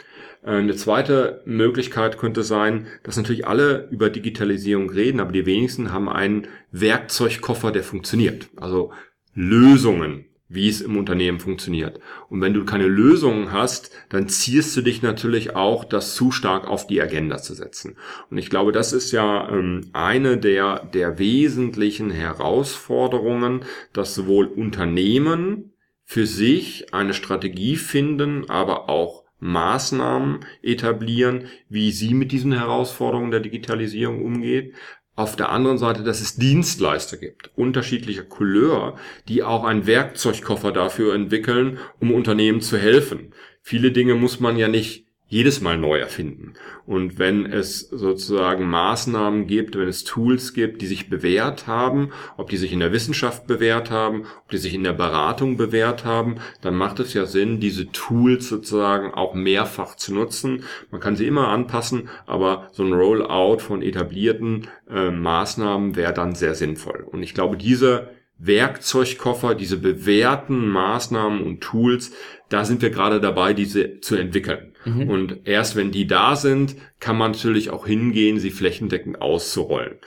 [0.42, 5.92] Äh, eine zweite Möglichkeit könnte sein, dass natürlich alle über Digitalisierung reden, aber die wenigsten
[5.92, 8.48] haben einen Werkzeugkoffer, der funktioniert.
[8.56, 8.92] Also
[9.34, 11.98] Lösungen, wie es im Unternehmen funktioniert.
[12.28, 16.68] Und wenn du keine Lösungen hast, dann ziehst du dich natürlich auch, das zu stark
[16.68, 17.96] auf die Agenda zu setzen.
[18.30, 25.72] Und ich glaube, das ist ja ähm, eine der, der wesentlichen Herausforderungen, dass sowohl Unternehmen
[26.04, 33.40] für sich eine Strategie finden, aber auch Maßnahmen etablieren, wie sie mit diesen Herausforderungen der
[33.40, 34.74] Digitalisierung umgeht,
[35.14, 38.96] auf der anderen Seite, dass es Dienstleister gibt, unterschiedlicher Couleur,
[39.28, 43.34] die auch einen Werkzeugkoffer dafür entwickeln, um Unternehmen zu helfen.
[43.60, 46.52] Viele Dinge muss man ja nicht jedes Mal neu erfinden.
[46.84, 52.50] Und wenn es sozusagen Maßnahmen gibt, wenn es Tools gibt, die sich bewährt haben, ob
[52.50, 56.34] die sich in der Wissenschaft bewährt haben, ob die sich in der Beratung bewährt haben,
[56.60, 60.64] dann macht es ja Sinn, diese Tools sozusagen auch mehrfach zu nutzen.
[60.90, 66.34] Man kann sie immer anpassen, aber so ein Rollout von etablierten äh, Maßnahmen wäre dann
[66.34, 67.06] sehr sinnvoll.
[67.10, 72.12] Und ich glaube, diese Werkzeugkoffer, diese bewährten Maßnahmen und Tools,
[72.50, 74.71] da sind wir gerade dabei, diese zu entwickeln.
[74.84, 75.08] Mhm.
[75.08, 79.98] Und erst wenn die da sind, kann man natürlich auch hingehen, sie flächendeckend auszurollen.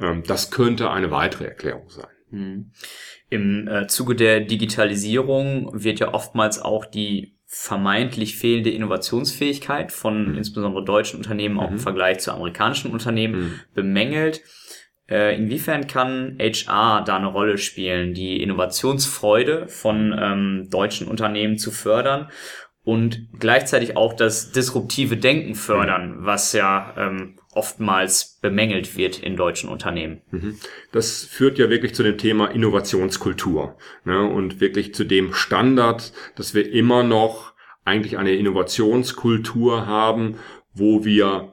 [0.00, 2.06] Ähm, das könnte eine weitere Erklärung sein.
[2.30, 2.72] Mhm.
[3.30, 10.38] Im äh, Zuge der Digitalisierung wird ja oftmals auch die vermeintlich fehlende Innovationsfähigkeit von mhm.
[10.38, 11.76] insbesondere deutschen Unternehmen auch mhm.
[11.76, 13.60] im Vergleich zu amerikanischen Unternehmen mhm.
[13.74, 14.42] bemängelt.
[15.10, 21.70] Äh, inwiefern kann HR da eine Rolle spielen, die Innovationsfreude von ähm, deutschen Unternehmen zu
[21.70, 22.30] fördern
[22.84, 26.26] und gleichzeitig auch das disruptive Denken fördern, mhm.
[26.26, 30.22] was ja ähm, oftmals bemängelt wird in deutschen Unternehmen.
[30.30, 30.56] Mhm.
[30.90, 36.54] Das führt ja wirklich zu dem Thema Innovationskultur ne, und wirklich zu dem Standard, dass
[36.54, 37.52] wir immer noch
[37.84, 40.36] eigentlich eine Innovationskultur haben,
[40.74, 41.51] wo wir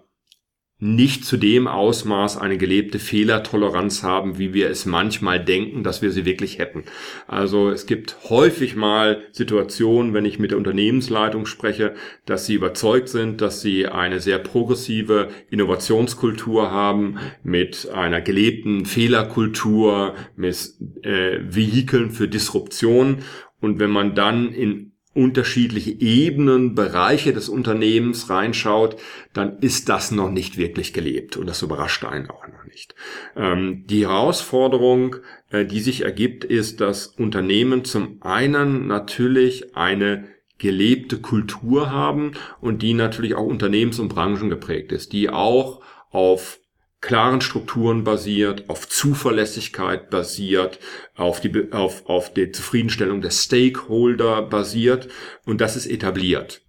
[0.81, 6.11] nicht zu dem Ausmaß eine gelebte Fehlertoleranz haben, wie wir es manchmal denken, dass wir
[6.11, 6.85] sie wirklich hätten.
[7.27, 13.09] Also es gibt häufig mal Situationen, wenn ich mit der Unternehmensleitung spreche, dass sie überzeugt
[13.09, 22.11] sind, dass sie eine sehr progressive Innovationskultur haben mit einer gelebten Fehlerkultur, mit äh, Vehikeln
[22.11, 23.17] für Disruption.
[23.59, 28.95] Und wenn man dann in unterschiedliche Ebenen, Bereiche des Unternehmens reinschaut,
[29.33, 32.93] dann ist das noch nicht wirklich gelebt und das überrascht einen auch noch nicht.
[33.35, 35.17] Ähm, die Herausforderung,
[35.49, 40.25] äh, die sich ergibt, ist, dass Unternehmen zum einen natürlich eine
[40.59, 46.58] gelebte Kultur haben und die natürlich auch unternehmens- und branchengeprägt ist, die auch auf
[47.01, 50.79] klaren Strukturen basiert, auf Zuverlässigkeit basiert,
[51.15, 55.07] auf die, auf, auf die Zufriedenstellung der Stakeholder basiert
[55.45, 56.61] und das ist etabliert.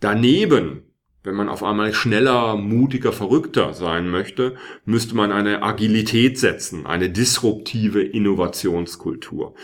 [0.00, 0.84] Daneben,
[1.22, 7.08] wenn man auf einmal schneller, mutiger, verrückter sein möchte, müsste man eine Agilität setzen, eine
[7.08, 9.54] disruptive Innovationskultur.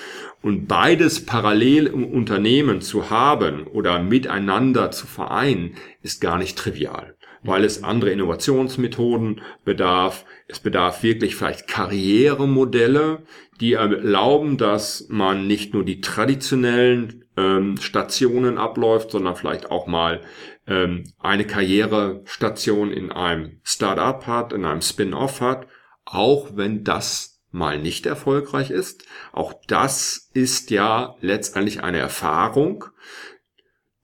[0.43, 7.15] Und beides parallel im Unternehmen zu haben oder miteinander zu vereinen, ist gar nicht trivial
[7.42, 10.24] weil es andere Innovationsmethoden bedarf.
[10.48, 13.22] Es bedarf wirklich vielleicht Karrieremodelle,
[13.61, 20.20] die erlauben, dass man nicht nur die traditionellen ähm, Stationen abläuft, sondern vielleicht auch mal
[20.66, 25.66] ähm, eine Karrierestation in einem Startup hat, in einem Spin-off hat,
[26.05, 29.05] auch wenn das mal nicht erfolgreich ist.
[29.33, 32.85] Auch das ist ja letztendlich eine Erfahrung,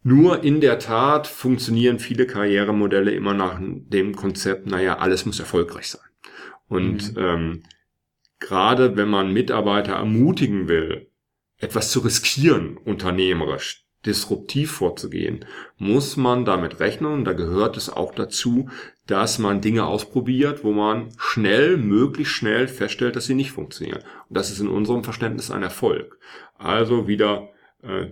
[0.07, 5.89] nur in der Tat funktionieren viele Karrieremodelle immer nach dem Konzept, naja, alles muss erfolgreich
[5.89, 6.09] sein.
[6.69, 7.21] Und mhm.
[7.21, 7.63] ähm,
[8.39, 11.11] gerade wenn man Mitarbeiter ermutigen will,
[11.59, 15.45] etwas zu riskieren, unternehmerisch, disruptiv vorzugehen,
[15.77, 18.71] muss man damit rechnen, und da gehört es auch dazu,
[19.09, 24.05] dass man Dinge ausprobiert, wo man schnell, möglichst schnell feststellt, dass sie nicht funktionieren.
[24.29, 26.21] Und das ist in unserem Verständnis ein Erfolg.
[26.59, 27.49] Also wieder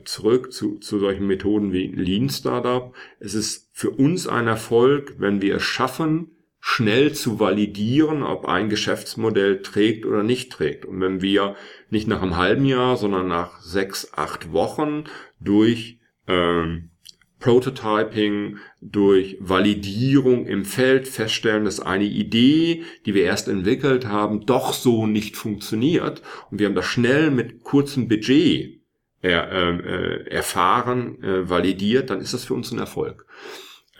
[0.04, 2.94] zurück zu, zu solchen Methoden wie Lean Startup.
[3.20, 6.30] Es ist für uns ein Erfolg, wenn wir es schaffen,
[6.66, 10.86] schnell zu validieren, ob ein Geschäftsmodell trägt oder nicht trägt.
[10.86, 11.56] Und wenn wir
[11.90, 15.04] nicht nach einem halben Jahr, sondern nach sechs, acht Wochen
[15.40, 16.90] durch ähm,
[17.38, 24.72] Prototyping, durch Validierung im Feld feststellen, dass eine Idee, die wir erst entwickelt haben, doch
[24.72, 26.22] so nicht funktioniert.
[26.50, 28.80] Und wir haben das schnell mit kurzem Budget
[29.24, 33.26] er, ähm, äh, erfahren, äh, validiert, dann ist das für uns ein Erfolg.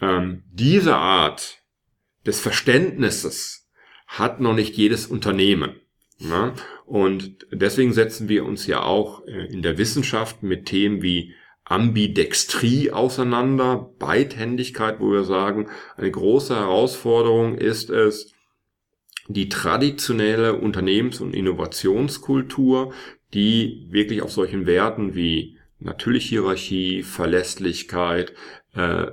[0.00, 1.62] Ähm, diese Art
[2.26, 3.66] des Verständnisses
[4.06, 5.76] hat noch nicht jedes Unternehmen.
[6.18, 6.52] Ne?
[6.84, 11.34] Und deswegen setzen wir uns ja auch äh, in der Wissenschaft mit Themen wie
[11.64, 18.34] Ambidextrie auseinander, Beidhändigkeit, wo wir sagen, eine große Herausforderung ist es,
[19.28, 22.92] die traditionelle Unternehmens- und Innovationskultur
[23.34, 28.32] die wirklich auf solchen Werten wie natürlich Hierarchie, Verlässlichkeit,
[28.76, 29.10] äh, äh,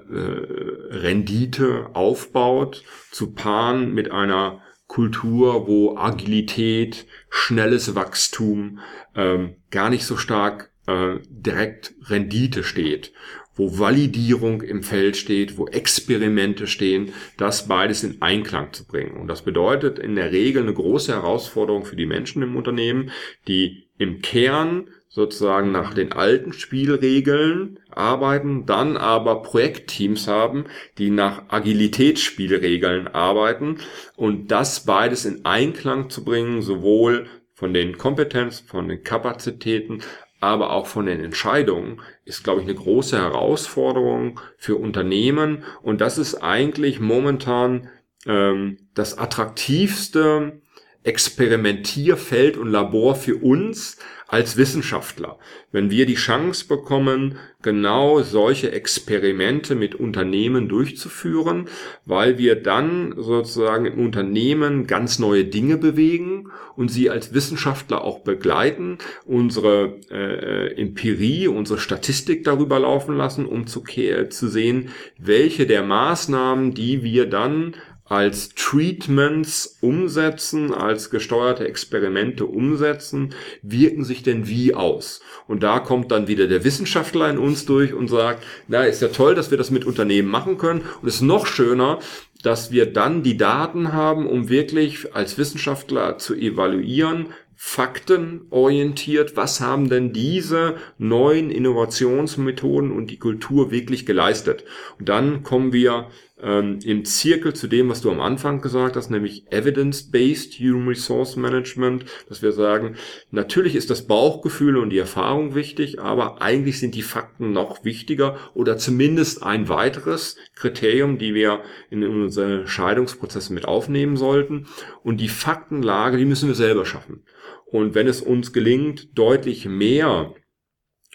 [0.90, 8.80] Rendite aufbaut, zu paaren mit einer Kultur, wo Agilität, schnelles Wachstum
[9.16, 13.14] ähm, gar nicht so stark äh, direkt Rendite steht,
[13.56, 19.18] wo Validierung im Feld steht, wo Experimente stehen, das beides in Einklang zu bringen.
[19.18, 23.12] Und das bedeutet in der Regel eine große Herausforderung für die Menschen im Unternehmen,
[23.48, 30.66] die im Kern sozusagen nach den alten Spielregeln arbeiten, dann aber Projektteams haben,
[30.98, 33.80] die nach Agilitätsspielregeln arbeiten
[34.16, 40.02] und das beides in Einklang zu bringen, sowohl von den Kompetenzen, von den Kapazitäten,
[40.42, 45.64] aber auch von den Entscheidungen, ist, glaube ich, eine große Herausforderung für Unternehmen.
[45.82, 47.90] Und das ist eigentlich momentan
[48.26, 50.62] ähm, das attraktivste
[51.04, 53.98] Experimentierfeld und Labor für uns,
[54.32, 55.38] als Wissenschaftler,
[55.74, 61.67] wenn wir die Chance bekommen, genau solche Experimente mit Unternehmen durchzuführen,
[62.06, 68.20] weil wir dann sozusagen im Unternehmen ganz neue Dinge bewegen und sie als Wissenschaftler auch
[68.20, 73.84] begleiten, unsere äh, Empirie, unsere Statistik darüber laufen lassen, um zu,
[74.30, 77.76] zu sehen, welche der Maßnahmen, die wir dann
[78.12, 85.21] als Treatments umsetzen, als gesteuerte Experimente umsetzen, wirken sich denn wie aus?
[85.47, 89.08] Und da kommt dann wieder der Wissenschaftler in uns durch und sagt, na, ist ja
[89.08, 90.82] toll, dass wir das mit Unternehmen machen können.
[91.02, 92.00] Und es ist noch schöner,
[92.43, 99.88] dass wir dann die Daten haben, um wirklich als Wissenschaftler zu evaluieren, faktenorientiert, was haben
[99.88, 104.65] denn diese neuen Innovationsmethoden und die Kultur wirklich geleistet.
[105.00, 106.08] Und dann kommen wir
[106.42, 111.36] ähm, im Zirkel zu dem, was du am Anfang gesagt hast, nämlich Evidence-Based Human Resource
[111.36, 112.96] Management, dass wir sagen,
[113.30, 118.38] natürlich ist das Bauchgefühl und die Erfahrung wichtig, aber eigentlich sind die Fakten noch wichtiger
[118.54, 124.68] oder zumindest ein weiteres Kriterium, die wir in unsere Scheidungsprozesse mit aufnehmen sollten.
[125.04, 127.24] Und die Faktenlage, die müssen wir selber schaffen.
[127.66, 130.34] Und wenn es uns gelingt, deutlich mehr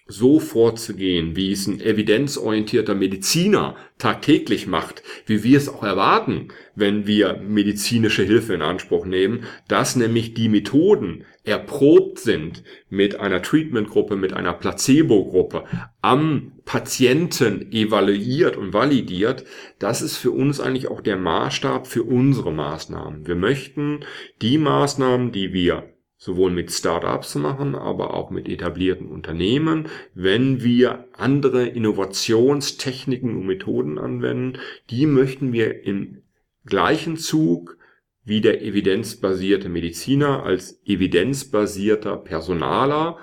[0.09, 7.07] so vorzugehen, wie es ein evidenzorientierter Mediziner tagtäglich macht, wie wir es auch erwarten, wenn
[7.07, 14.17] wir medizinische Hilfe in Anspruch nehmen, dass nämlich die Methoden erprobt sind mit einer Treatmentgruppe,
[14.17, 15.65] mit einer Placebo-Gruppe,
[16.03, 19.45] am Patienten evaluiert und validiert,
[19.79, 23.27] das ist für uns eigentlich auch der Maßstab für unsere Maßnahmen.
[23.27, 24.01] Wir möchten
[24.41, 25.96] die Maßnahmen, die wir
[26.27, 33.97] sowohl mit Startups machen, aber auch mit etablierten Unternehmen, wenn wir andere Innovationstechniken und Methoden
[33.97, 34.59] anwenden,
[34.91, 36.23] die möchten wir im
[36.65, 37.79] gleichen Zug
[38.25, 43.19] wie der evidenzbasierte Mediziner als evidenzbasierter Personaler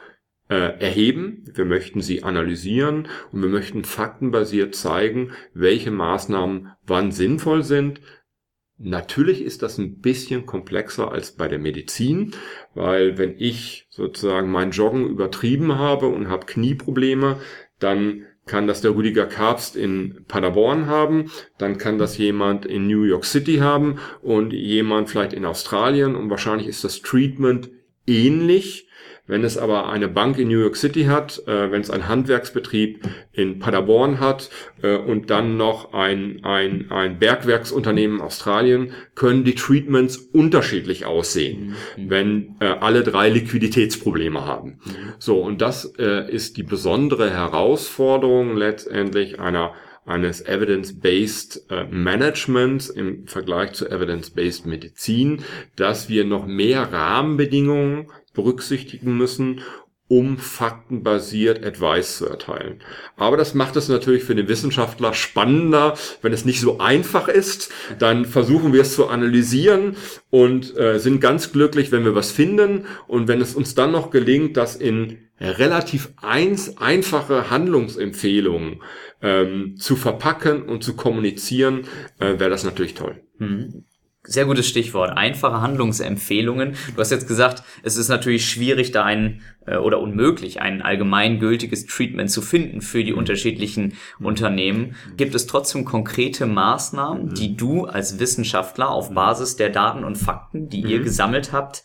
[0.48, 1.44] äh, erheben.
[1.54, 8.00] Wir möchten sie analysieren und wir möchten faktenbasiert zeigen, welche Maßnahmen wann sinnvoll sind,
[8.86, 12.36] Natürlich ist das ein bisschen komplexer als bei der Medizin,
[12.76, 17.40] weil wenn ich sozusagen mein Joggen übertrieben habe und habe Knieprobleme,
[17.80, 23.04] dann kann das der Rüdiger Karpst in Paderborn haben, dann kann das jemand in New
[23.04, 27.70] York City haben und jemand vielleicht in Australien und wahrscheinlich ist das Treatment
[28.06, 28.90] ähnlich.
[29.26, 33.08] Wenn es aber eine Bank in New York City hat, äh, wenn es ein Handwerksbetrieb
[33.32, 34.50] in Paderborn hat
[34.82, 41.76] äh, und dann noch ein, ein, ein Bergwerksunternehmen in Australien, können die Treatments unterschiedlich aussehen,
[41.96, 42.10] mhm.
[42.10, 44.80] wenn äh, alle drei Liquiditätsprobleme haben.
[44.84, 45.14] Mhm.
[45.20, 49.74] So, und das äh, ist die besondere Herausforderung letztendlich einer
[50.06, 55.44] eines Evidence-Based äh, Managements im Vergleich zu Evidence-Based Medizin,
[55.78, 59.62] dass wir noch mehr Rahmenbedingungen berücksichtigen müssen,
[60.10, 62.82] um faktenbasiert Advice zu erteilen.
[63.16, 67.72] Aber das macht es natürlich für den Wissenschaftler spannender, wenn es nicht so einfach ist.
[68.00, 69.96] Dann versuchen wir es zu analysieren
[70.30, 72.86] und äh, sind ganz glücklich, wenn wir was finden.
[73.08, 78.82] Und wenn es uns dann noch gelingt, das in relativ eins, einfache Handlungsempfehlungen
[79.22, 81.88] ähm, zu verpacken und zu kommunizieren,
[82.20, 83.24] äh, wäre das natürlich toll.
[83.40, 83.86] Mhm.
[84.26, 85.18] Sehr gutes Stichwort.
[85.18, 86.76] Einfache Handlungsempfehlungen.
[86.96, 91.88] Du hast jetzt gesagt, es ist natürlich schwierig, da ein äh, oder unmöglich, ein allgemeingültiges
[91.88, 93.18] Treatment zu finden für die mhm.
[93.18, 94.96] unterschiedlichen Unternehmen.
[95.18, 97.34] Gibt es trotzdem konkrete Maßnahmen, mhm.
[97.34, 99.16] die du als Wissenschaftler auf mhm.
[99.16, 101.84] Basis der Daten und Fakten, die ihr gesammelt habt,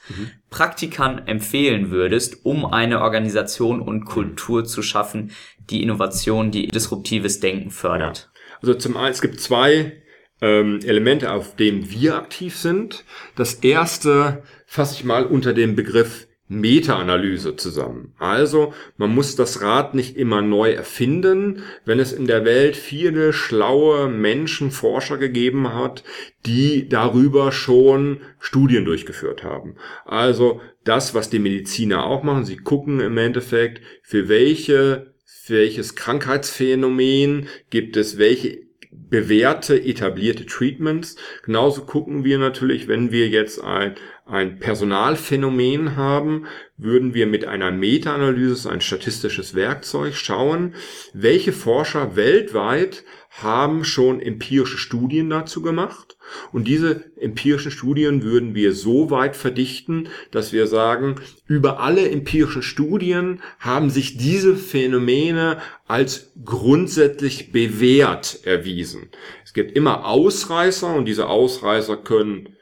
[0.49, 5.33] Praktikern empfehlen würdest, um eine Organisation und Kultur zu schaffen,
[5.71, 8.31] die Innovation, die disruptives Denken fördert?
[8.63, 10.03] Also zum einen, es gibt zwei
[10.41, 13.05] ähm, Elemente, auf denen wir aktiv sind.
[13.37, 18.15] Das erste fasse ich mal unter dem Begriff Meta-Analyse zusammen.
[18.19, 23.35] Also, man muss das Rad nicht immer neu erfinden, wenn es in der Welt viele
[23.35, 26.05] schlaue Menschen, Forscher gegeben hat,
[26.47, 29.77] die darüber schon Studien durchgeführt haben.
[30.07, 35.97] Also, das, was die Mediziner auch machen, sie gucken im Endeffekt, für welche, für welches
[35.97, 38.68] Krankheitsphänomen gibt es welche
[39.11, 41.17] bewährte, etablierte Treatments.
[41.43, 43.95] Genauso gucken wir natürlich, wenn wir jetzt ein,
[44.27, 50.75] ein Personalphänomen haben, würden wir mit einer Meta-Analyse, ein statistisches Werkzeug, schauen,
[51.13, 56.18] welche Forscher weltweit haben schon empirische Studien dazu gemacht.
[56.53, 62.63] Und diese empirischen Studien würden wir so weit verdichten, dass wir sagen, über alle empirischen
[62.63, 69.09] Studien haben sich diese Phänomene als grundsätzlich bewährt erwiesen.
[69.45, 72.57] Es gibt immer Ausreißer und diese Ausreißer können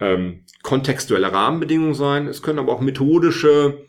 [0.00, 2.26] ähm, kontextuelle Rahmenbedingungen sein.
[2.26, 3.87] Es können aber auch methodische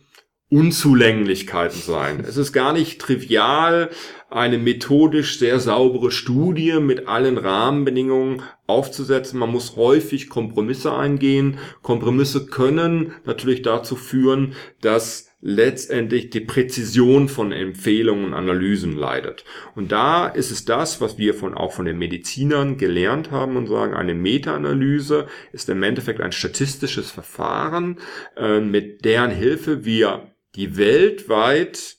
[0.52, 2.24] Unzulänglichkeiten sein.
[2.28, 3.90] Es ist gar nicht trivial,
[4.32, 9.40] eine methodisch sehr saubere Studie mit allen Rahmenbedingungen aufzusetzen.
[9.40, 11.60] Man muss häufig Kompromisse eingehen.
[11.84, 19.46] Kompromisse können natürlich dazu führen, dass letztendlich die Präzision von Empfehlungen und Analysen leidet.
[19.76, 23.68] Und da ist es das, was wir von, auch von den Medizinern gelernt haben und
[23.68, 28.00] sagen, eine Meta-Analyse ist im Endeffekt ein statistisches Verfahren,
[28.36, 31.98] äh, mit deren Hilfe wir die weltweit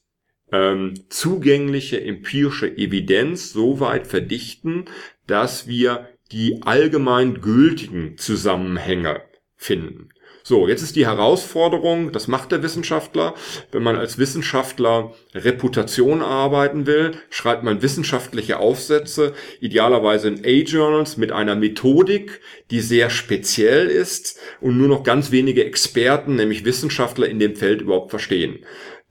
[0.52, 4.86] ähm, zugängliche empirische Evidenz so weit verdichten,
[5.26, 9.22] dass wir die allgemein gültigen Zusammenhänge
[9.56, 10.10] finden.
[10.50, 13.34] So, jetzt ist die Herausforderung, das macht der Wissenschaftler.
[13.70, 21.30] Wenn man als Wissenschaftler Reputation arbeiten will, schreibt man wissenschaftliche Aufsätze, idealerweise in A-Journals mit
[21.30, 22.40] einer Methodik,
[22.72, 27.82] die sehr speziell ist und nur noch ganz wenige Experten, nämlich Wissenschaftler in dem Feld
[27.82, 28.58] überhaupt verstehen.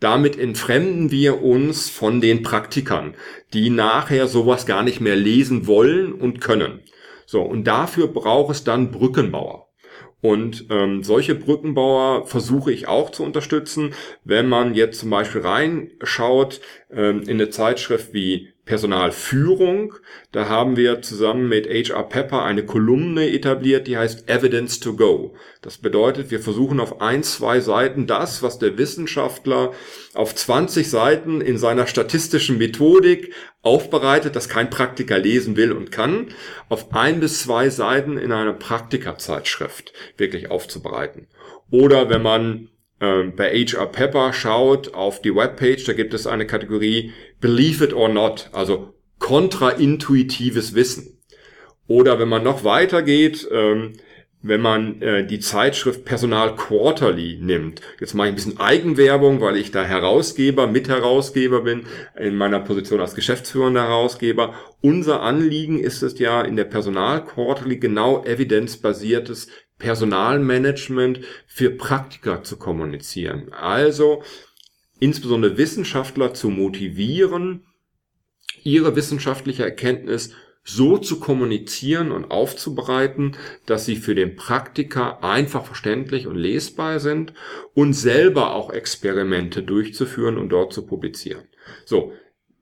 [0.02, 3.16] Damit entfremden wir uns von den Praktikern,
[3.54, 6.82] die nachher sowas gar nicht mehr lesen wollen und können.
[7.26, 9.69] So, und dafür braucht es dann Brückenbauer.
[10.22, 13.94] Und ähm, solche Brückenbauer versuche ich auch zu unterstützen.
[14.26, 16.60] Wenn man jetzt zum Beispiel reinschaut
[16.92, 19.96] ähm, in eine Zeitschrift wie Personalführung.
[20.32, 25.34] Da haben wir zusammen mit HR Pepper eine Kolumne etabliert, die heißt Evidence to Go.
[25.64, 29.74] Das bedeutet, wir versuchen auf ein, zwei Seiten das, was der Wissenschaftler
[30.14, 36.28] auf 20 Seiten in seiner statistischen Methodik aufbereitet, das kein Praktiker lesen will und kann,
[36.70, 39.50] auf ein bis zwei Seiten in einer Praktikerzeit
[40.16, 41.28] wirklich aufzubereiten.
[41.72, 42.70] Oder wenn man
[43.02, 47.94] ähm, bei HR Pepper schaut auf die Webpage, da gibt es eine Kategorie Believe it
[47.94, 51.18] or not, also kontraintuitives Wissen.
[51.88, 53.94] Oder wenn man noch weiter geht, ähm,
[54.42, 57.82] wenn man äh, die Zeitschrift Personal Quarterly nimmt.
[58.00, 61.86] Jetzt mache ich ein bisschen Eigenwerbung, weil ich da Herausgeber, Mitherausgeber bin,
[62.18, 64.54] in meiner Position als geschäftsführender Herausgeber.
[64.82, 72.58] Unser Anliegen ist es ja in der Personal Quarterly genau evidenzbasiertes Personalmanagement für Praktiker zu
[72.58, 73.52] kommunizieren.
[73.52, 74.24] Also
[75.00, 77.66] insbesondere Wissenschaftler zu motivieren,
[78.64, 80.34] ihre wissenschaftliche Erkenntnis
[80.64, 83.36] so zu kommunizieren und aufzubereiten,
[83.66, 87.34] dass sie für den Praktiker einfach verständlich und lesbar sind
[87.74, 91.48] und selber auch Experimente durchzuführen und dort zu publizieren.
[91.86, 92.14] So,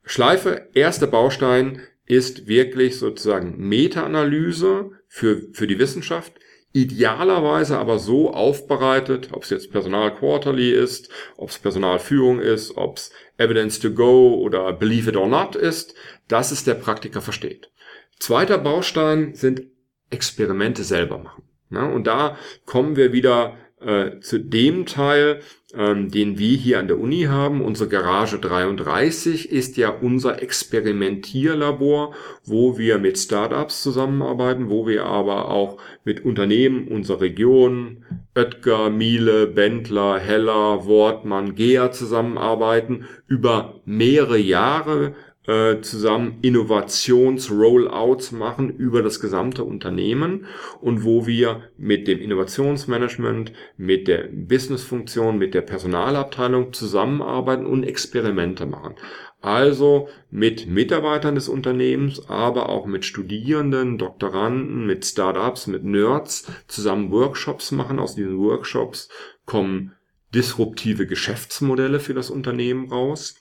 [0.04, 6.34] Schleife, erster Baustein ist wirklich sozusagen Meta-Analyse für, für die Wissenschaft,
[6.74, 12.98] idealerweise aber so aufbereitet, ob es jetzt Personal Quarterly ist, ob es Personalführung ist, ob
[12.98, 15.96] es Evidence to Go oder Believe it or not ist,
[16.28, 17.72] dass es der Praktiker versteht.
[18.20, 19.64] Zweiter Baustein sind
[20.10, 21.44] Experimente selber machen.
[21.70, 25.42] Ja, und da kommen wir wieder äh, zu dem Teil,
[25.76, 27.62] ähm, den wir hier an der Uni haben.
[27.62, 35.50] Unsere Garage 33 ist ja unser Experimentierlabor, wo wir mit Startups zusammenarbeiten, wo wir aber
[35.50, 38.06] auch mit Unternehmen unserer Region,
[38.36, 45.14] Oetker, Miele, Bendler, Heller, Wortmann, Gea zusammenarbeiten, über mehrere Jahre
[45.48, 50.46] äh, zusammen Innovations-Rollouts machen über das gesamte Unternehmen
[50.82, 58.66] und wo wir mit dem Innovationsmanagement, mit der Businessfunktion, mit der Personalabteilung zusammenarbeiten und Experimente
[58.66, 58.96] machen.
[59.42, 67.12] Also mit Mitarbeitern des Unternehmens, aber auch mit Studierenden, Doktoranden, mit Startups, mit Nerds zusammen
[67.12, 68.00] Workshops machen.
[68.00, 69.10] Aus diesen Workshops
[69.46, 69.94] kommen
[70.34, 73.36] disruptive Geschäftsmodelle für das Unternehmen raus.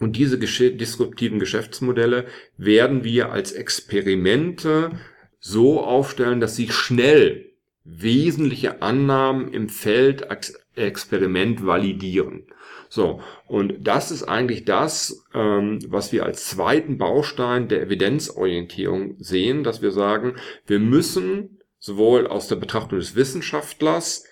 [0.00, 2.26] Und diese disruptiven Geschäftsmodelle
[2.56, 4.90] werden wir als Experimente
[5.38, 7.52] so aufstellen, dass sie schnell
[7.84, 10.26] wesentliche Annahmen im Feld
[10.74, 12.46] Experiment validieren.
[12.88, 19.64] So, und das ist eigentlich das, ähm, was wir als zweiten Baustein der Evidenzorientierung sehen,
[19.64, 20.36] dass wir sagen,
[20.66, 24.24] wir müssen sowohl aus der Betrachtung des Wissenschaftlers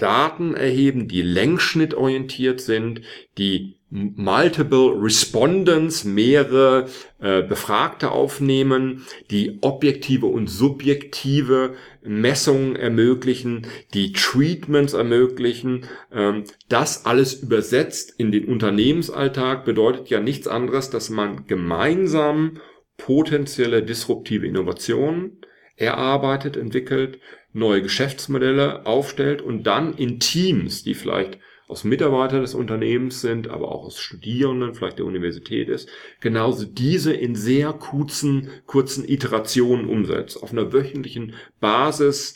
[0.00, 3.02] Daten erheben, die längsschnittorientiert sind,
[3.38, 6.86] die Multiple Respondents, mehrere
[7.18, 15.86] äh, Befragte aufnehmen, die objektive und subjektive Messungen ermöglichen, die Treatments ermöglichen.
[16.12, 22.58] Ähm, das alles übersetzt in den Unternehmensalltag bedeutet ja nichts anderes, dass man gemeinsam
[22.96, 25.40] potenzielle disruptive Innovationen
[25.74, 27.18] erarbeitet, entwickelt,
[27.52, 31.38] neue Geschäftsmodelle aufstellt und dann in Teams, die vielleicht
[31.70, 35.88] aus Mitarbeitern des Unternehmens sind, aber auch aus Studierenden, vielleicht der Universität ist,
[36.20, 40.42] genauso diese in sehr kurzen, kurzen Iterationen umsetzt.
[40.42, 42.34] Auf einer wöchentlichen Basis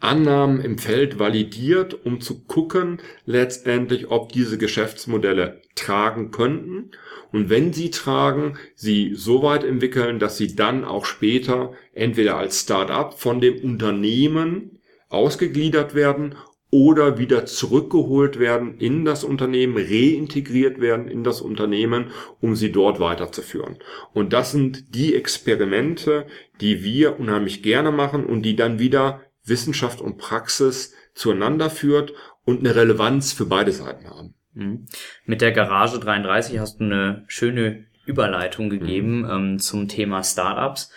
[0.00, 6.90] Annahmen im Feld validiert, um zu gucken letztendlich, ob diese Geschäftsmodelle tragen könnten.
[7.32, 12.62] Und wenn sie tragen, sie so weit entwickeln, dass sie dann auch später entweder als
[12.62, 16.34] Start-up von dem Unternehmen ausgegliedert werden
[16.70, 22.10] oder wieder zurückgeholt werden in das Unternehmen, reintegriert werden in das Unternehmen,
[22.40, 23.78] um sie dort weiterzuführen.
[24.12, 26.26] Und das sind die Experimente,
[26.60, 32.12] die wir unheimlich gerne machen und die dann wieder Wissenschaft und Praxis zueinander führt
[32.44, 34.35] und eine Relevanz für beide Seiten haben.
[34.56, 34.86] Mhm.
[35.24, 39.30] Mit der Garage 33 hast du eine schöne Überleitung gegeben mhm.
[39.30, 40.90] ähm, zum Thema Startups.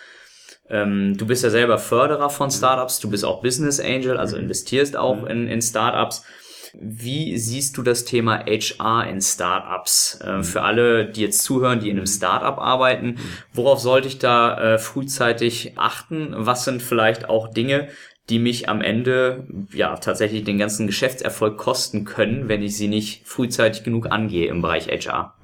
[0.68, 4.44] Ähm, du bist ja selber Förderer von Startups, du bist auch Business Angel, also mhm.
[4.44, 5.26] investierst auch mhm.
[5.26, 6.24] in, in Startups.
[6.72, 10.20] Wie siehst du das Thema HR in Startups?
[10.24, 10.44] Äh, mhm.
[10.44, 13.16] Für alle, die jetzt zuhören, die in einem Startup arbeiten,
[13.52, 16.32] worauf sollte ich da äh, frühzeitig achten?
[16.32, 17.88] Was sind vielleicht auch Dinge,
[18.30, 23.26] die mich am Ende ja tatsächlich den ganzen Geschäftserfolg kosten können, wenn ich sie nicht
[23.26, 25.36] frühzeitig genug angehe im Bereich HR?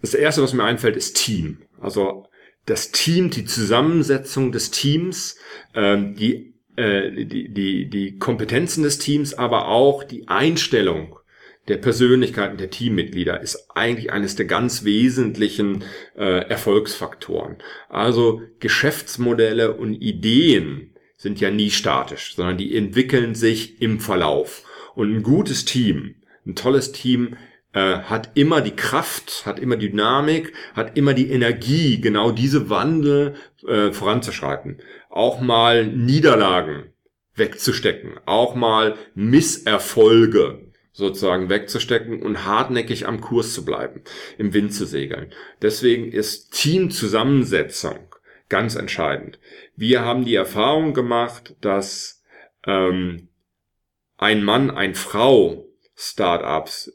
[0.00, 1.62] Das erste, was mir einfällt, ist Team.
[1.80, 2.26] Also
[2.66, 5.36] das Team, die Zusammensetzung des Teams,
[5.74, 11.18] ähm, die, äh, die, die, die Kompetenzen des Teams, aber auch die Einstellung
[11.68, 15.84] der Persönlichkeiten der Teammitglieder ist eigentlich eines der ganz wesentlichen
[16.16, 17.56] äh, Erfolgsfaktoren.
[17.88, 20.93] Also Geschäftsmodelle und Ideen
[21.24, 24.62] sind ja nie statisch, sondern die entwickeln sich im Verlauf.
[24.94, 26.16] Und ein gutes Team,
[26.46, 27.36] ein tolles Team
[27.72, 32.68] äh, hat immer die Kraft, hat immer die Dynamik, hat immer die Energie, genau diese
[32.68, 34.82] Wandel äh, voranzuschreiten.
[35.08, 36.92] Auch mal Niederlagen
[37.34, 44.02] wegzustecken, auch mal Misserfolge sozusagen wegzustecken und hartnäckig am Kurs zu bleiben,
[44.36, 45.32] im Wind zu segeln.
[45.62, 48.13] Deswegen ist Teamzusammensetzung
[48.48, 49.38] ganz entscheidend.
[49.76, 52.22] Wir haben die Erfahrung gemacht, dass
[52.66, 53.28] ähm,
[54.16, 55.66] ein Mann, ein Frau
[55.96, 56.92] Startups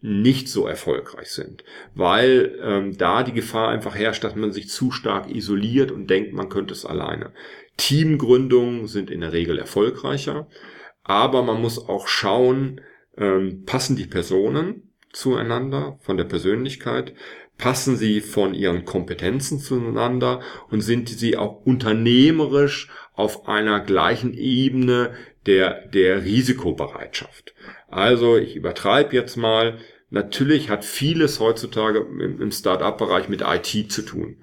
[0.00, 1.64] nicht so erfolgreich sind,
[1.94, 6.32] weil ähm, da die Gefahr einfach herrscht, dass man sich zu stark isoliert und denkt,
[6.32, 7.32] man könnte es alleine.
[7.76, 10.48] Teamgründungen sind in der Regel erfolgreicher,
[11.02, 12.80] aber man muss auch schauen,
[13.16, 17.14] ähm, passen die Personen zueinander von der Persönlichkeit,
[17.58, 20.40] passen sie von ihren Kompetenzen zueinander
[20.70, 25.12] und sind sie auch unternehmerisch auf einer gleichen Ebene
[25.46, 27.54] der, der Risikobereitschaft.
[27.88, 29.78] Also ich übertreibe jetzt mal.
[30.10, 34.42] Natürlich hat vieles heutzutage im Start-up-Bereich mit IT zu tun.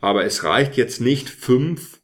[0.00, 2.00] Aber es reicht jetzt nicht, fünf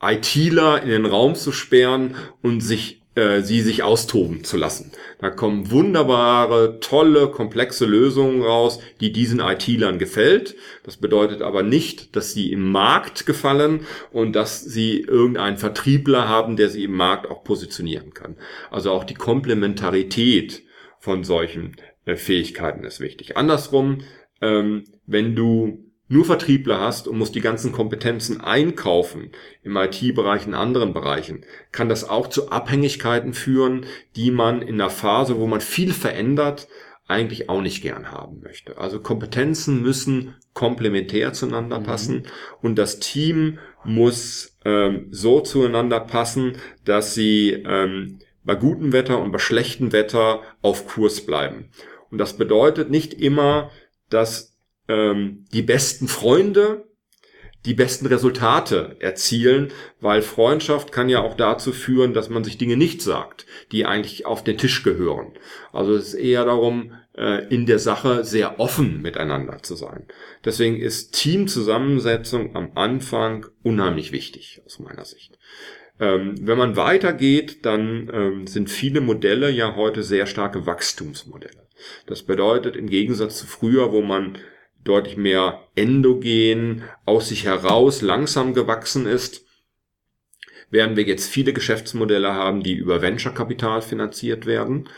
[0.00, 4.92] ITler in den Raum zu sperren und sich äh, sie sich austoben zu lassen.
[5.18, 10.56] Da kommen wunderbare, tolle, komplexe Lösungen raus, die diesen IT-Lern gefällt.
[10.84, 16.56] Das bedeutet aber nicht, dass sie im Markt gefallen und dass sie irgendeinen Vertriebler haben,
[16.56, 18.36] der sie im Markt auch positionieren kann.
[18.70, 20.62] Also auch die Komplementarität
[20.98, 23.36] von solchen äh, Fähigkeiten ist wichtig.
[23.36, 23.98] Andersrum,
[24.40, 29.30] ähm, wenn du nur Vertriebler hast und musst die ganzen Kompetenzen einkaufen,
[29.62, 34.90] im IT-Bereich, in anderen Bereichen, kann das auch zu Abhängigkeiten führen, die man in einer
[34.90, 36.68] Phase, wo man viel verändert,
[37.08, 38.78] eigentlich auch nicht gern haben möchte.
[38.78, 41.84] Also Kompetenzen müssen komplementär zueinander mhm.
[41.84, 42.26] passen
[42.60, 49.32] und das Team muss ähm, so zueinander passen, dass sie ähm, bei gutem Wetter und
[49.32, 51.70] bei schlechtem Wetter auf Kurs bleiben.
[52.10, 53.70] Und das bedeutet nicht immer,
[54.10, 54.51] dass
[54.88, 56.84] ähm, die besten Freunde
[57.64, 59.68] die besten Resultate erzielen,
[60.00, 64.26] weil Freundschaft kann ja auch dazu führen, dass man sich Dinge nicht sagt, die eigentlich
[64.26, 65.34] auf den Tisch gehören.
[65.72, 70.06] Also es ist eher darum, äh, in der Sache sehr offen miteinander zu sein.
[70.44, 75.38] Deswegen ist Teamzusammensetzung am Anfang unheimlich wichtig aus meiner Sicht.
[76.00, 81.68] Ähm, wenn man weitergeht, dann ähm, sind viele Modelle ja heute sehr starke Wachstumsmodelle.
[82.06, 84.38] Das bedeutet im Gegensatz zu früher, wo man
[84.84, 89.44] deutlich mehr endogen aus sich heraus langsam gewachsen ist,
[90.70, 94.88] werden wir jetzt viele Geschäftsmodelle haben, die über Venture-Kapital finanziert werden.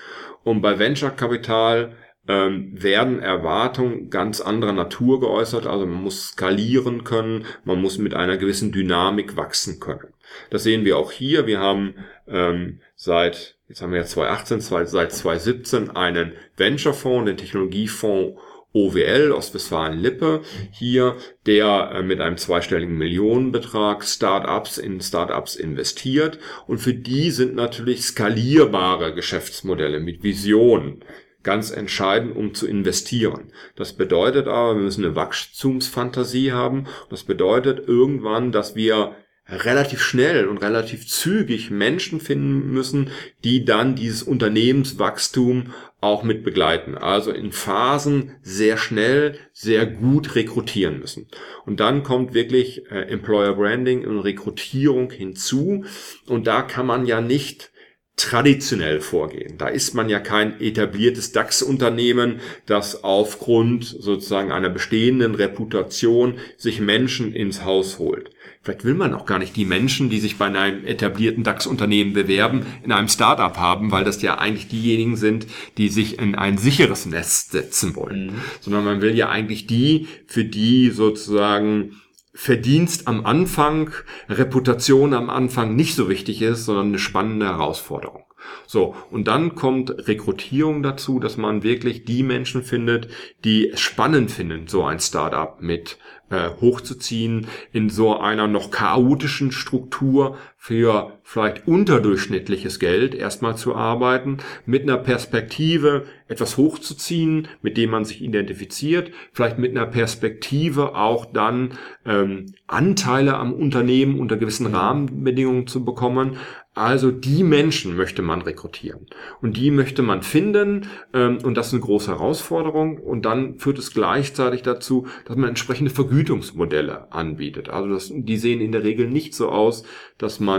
[0.45, 1.97] Und bei Venture-Kapital
[2.29, 5.67] ähm, werden Erwartungen ganz anderer Natur geäußert.
[5.67, 10.15] Also man muss skalieren können, man muss mit einer gewissen Dynamik wachsen können.
[10.51, 11.47] Das sehen wir auch hier.
[11.47, 11.95] Wir haben
[12.27, 18.41] ähm, seit, jetzt haben wir ja 2018, seit 2017 einen Venture-Fonds, den Technologiefonds
[18.75, 21.17] OWL Ostwestfalen-Lippe hier,
[21.47, 26.39] der äh, mit einem zweistelligen Millionenbetrag Startups in Startups investiert.
[26.67, 31.05] Und für die sind natürlich skalierbare Geschäftsmodelle mit Visionen
[31.45, 33.53] ganz entscheidend, um zu investieren.
[33.77, 36.87] Das bedeutet aber, wir müssen eine Wachstumsfantasie haben.
[37.11, 39.15] Das bedeutet irgendwann, dass wir
[39.49, 43.11] relativ schnell und relativ zügig Menschen finden müssen,
[43.45, 46.97] die dann dieses Unternehmenswachstum auch mit begleiten.
[46.97, 51.29] Also in Phasen sehr schnell, sehr gut rekrutieren müssen.
[51.67, 55.85] Und dann kommt wirklich äh, Employer Branding und Rekrutierung hinzu.
[56.27, 57.71] Und da kann man ja nicht
[58.17, 59.59] traditionell vorgehen.
[59.59, 67.35] Da ist man ja kein etabliertes DAX-Unternehmen, das aufgrund sozusagen einer bestehenden Reputation sich Menschen
[67.35, 68.31] ins Haus holt.
[68.65, 72.65] Vielleicht will man auch gar nicht die Menschen, die sich bei einem etablierten DAX-Unternehmen bewerben,
[72.83, 75.47] in einem Startup haben, weil das ja eigentlich diejenigen sind,
[75.77, 78.29] die sich in ein sicheres Nest setzen wollen.
[78.29, 78.35] Mhm.
[78.61, 82.01] Sondern man will ja eigentlich die, für die sozusagen
[82.33, 83.91] Verdienst am Anfang,
[84.31, 88.25] Reputation am Anfang nicht so wichtig ist, sondern eine spannende Herausforderung.
[88.67, 93.09] So, und dann kommt Rekrutierung dazu, dass man wirklich die Menschen findet,
[93.45, 95.99] die es spannend finden, so ein Startup mit
[96.31, 104.39] äh, hochzuziehen in so einer noch chaotischen Struktur für vielleicht unterdurchschnittliches Geld erstmal zu arbeiten,
[104.65, 111.27] mit einer Perspektive etwas hochzuziehen, mit dem man sich identifiziert, vielleicht mit einer Perspektive auch
[111.27, 111.75] dann
[112.07, 116.39] ähm, Anteile am Unternehmen unter gewissen Rahmenbedingungen zu bekommen,
[116.75, 119.07] also die Menschen möchte man rekrutieren.
[119.41, 122.99] Und die möchte man finden ähm, und das ist eine große Herausforderung.
[122.99, 127.69] Und dann führt es gleichzeitig dazu, dass man entsprechende Vergütungsmodelle anbietet.
[127.69, 129.85] Also das, die sehen in der Regel nicht so aus,
[130.19, 130.54] dass man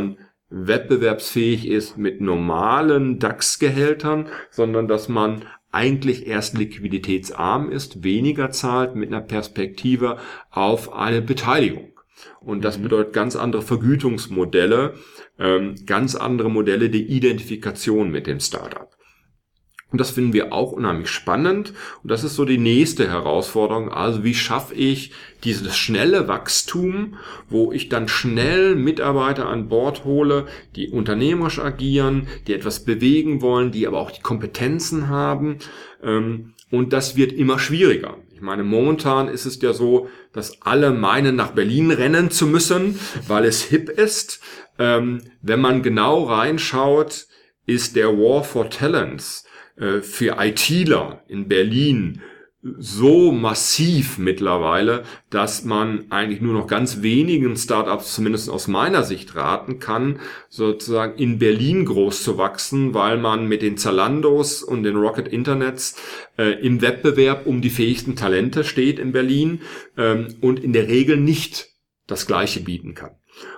[0.50, 9.10] wettbewerbsfähig ist mit normalen DAX-Gehältern, sondern dass man eigentlich erst liquiditätsarm ist, weniger zahlt mit
[9.10, 10.18] einer Perspektive
[10.50, 11.92] auf eine Beteiligung.
[12.40, 12.84] Und das mhm.
[12.84, 14.94] bedeutet ganz andere Vergütungsmodelle,
[15.38, 18.90] ähm, ganz andere Modelle der Identifikation mit dem Startup.
[19.92, 21.74] Und das finden wir auch unheimlich spannend.
[22.04, 23.90] Und das ist so die nächste Herausforderung.
[23.90, 25.12] Also wie schaffe ich
[25.46, 27.18] dieses schnelle Wachstum,
[27.50, 33.72] wo ich dann schnell Mitarbeiter an Bord hole, die unternehmerisch agieren, die etwas bewegen wollen,
[33.72, 35.60] die aber auch die Kompetenzen haben.
[36.04, 38.18] Ähm, und das wird immer schwieriger.
[38.34, 43.00] Ich meine, momentan ist es ja so, dass alle meinen, nach Berlin rennen zu müssen,
[43.28, 44.42] weil es hip ist.
[44.78, 47.28] Ähm, wenn man genau reinschaut,
[47.66, 49.46] ist der War for Talents
[49.78, 52.22] äh, für ITler in Berlin
[52.78, 59.36] so massiv mittlerweile, dass man eigentlich nur noch ganz wenigen Startups, zumindest aus meiner Sicht,
[59.36, 64.96] raten kann, sozusagen in Berlin groß zu wachsen, weil man mit den Zalandos und den
[64.96, 65.96] Rocket Internets
[66.40, 69.62] äh, im Wettbewerb um die fähigsten Talente steht in Berlin
[69.96, 71.70] ähm, und in der Regel nicht
[72.08, 73.12] das Gleiche bieten kann.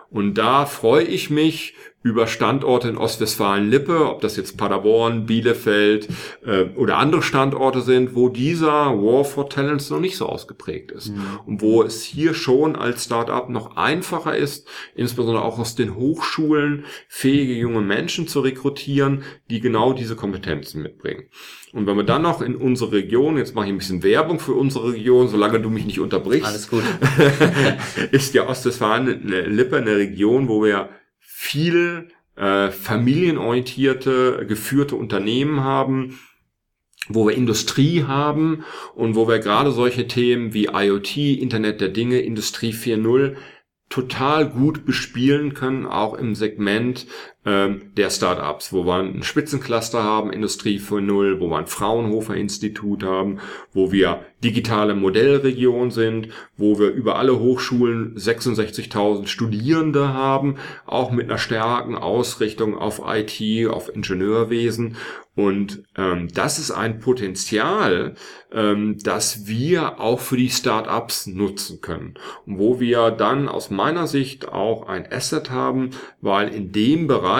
[0.10, 6.08] Und da freue ich mich über Standorte in Ostwestfalen-Lippe, ob das jetzt Paderborn, Bielefeld
[6.46, 11.10] äh, oder andere Standorte sind, wo dieser War for Talents noch nicht so ausgeprägt ist.
[11.10, 11.40] Mhm.
[11.46, 16.86] Und wo es hier schon als Startup noch einfacher ist, insbesondere auch aus den Hochschulen
[17.10, 21.26] fähige junge Menschen zu rekrutieren, die genau diese Kompetenzen mitbringen.
[21.74, 24.54] Und wenn wir dann noch in unsere Region, jetzt mache ich ein bisschen Werbung für
[24.54, 26.48] unsere Region, solange du mich nicht unterbrichst.
[26.48, 26.84] Alles gut.
[28.12, 30.90] ist ja Ostwestfalen-Lippe eine Region, wo wir
[31.40, 36.20] viel äh, familienorientierte, geführte Unternehmen haben,
[37.10, 38.66] wo wir Industrie haben
[38.96, 43.36] und wo wir gerade solche Themen wie IoT, Internet der Dinge, Industrie 4.0
[43.88, 47.06] total gut bespielen können, auch im Segment
[47.48, 53.04] ähm, der Startups, wo wir ein Spitzencluster haben, Industrie 4.0, wo wir ein Fraunhofer Institut
[53.04, 53.40] haben,
[53.74, 56.28] wo wir digitale Modellregion sind,
[56.58, 63.70] wo wir über alle Hochschulen 66.000 Studierende haben, auch mit einer starken Ausrichtung auf IT,
[63.70, 64.98] auf Ingenieurwesen
[65.38, 68.16] und ähm, das ist ein Potenzial,
[68.52, 72.16] ähm, das wir auch für die Startups nutzen können.
[72.48, 75.92] Und wo wir dann aus meiner Sicht auch ein Asset haben,
[76.22, 77.37] weil in dem Bereich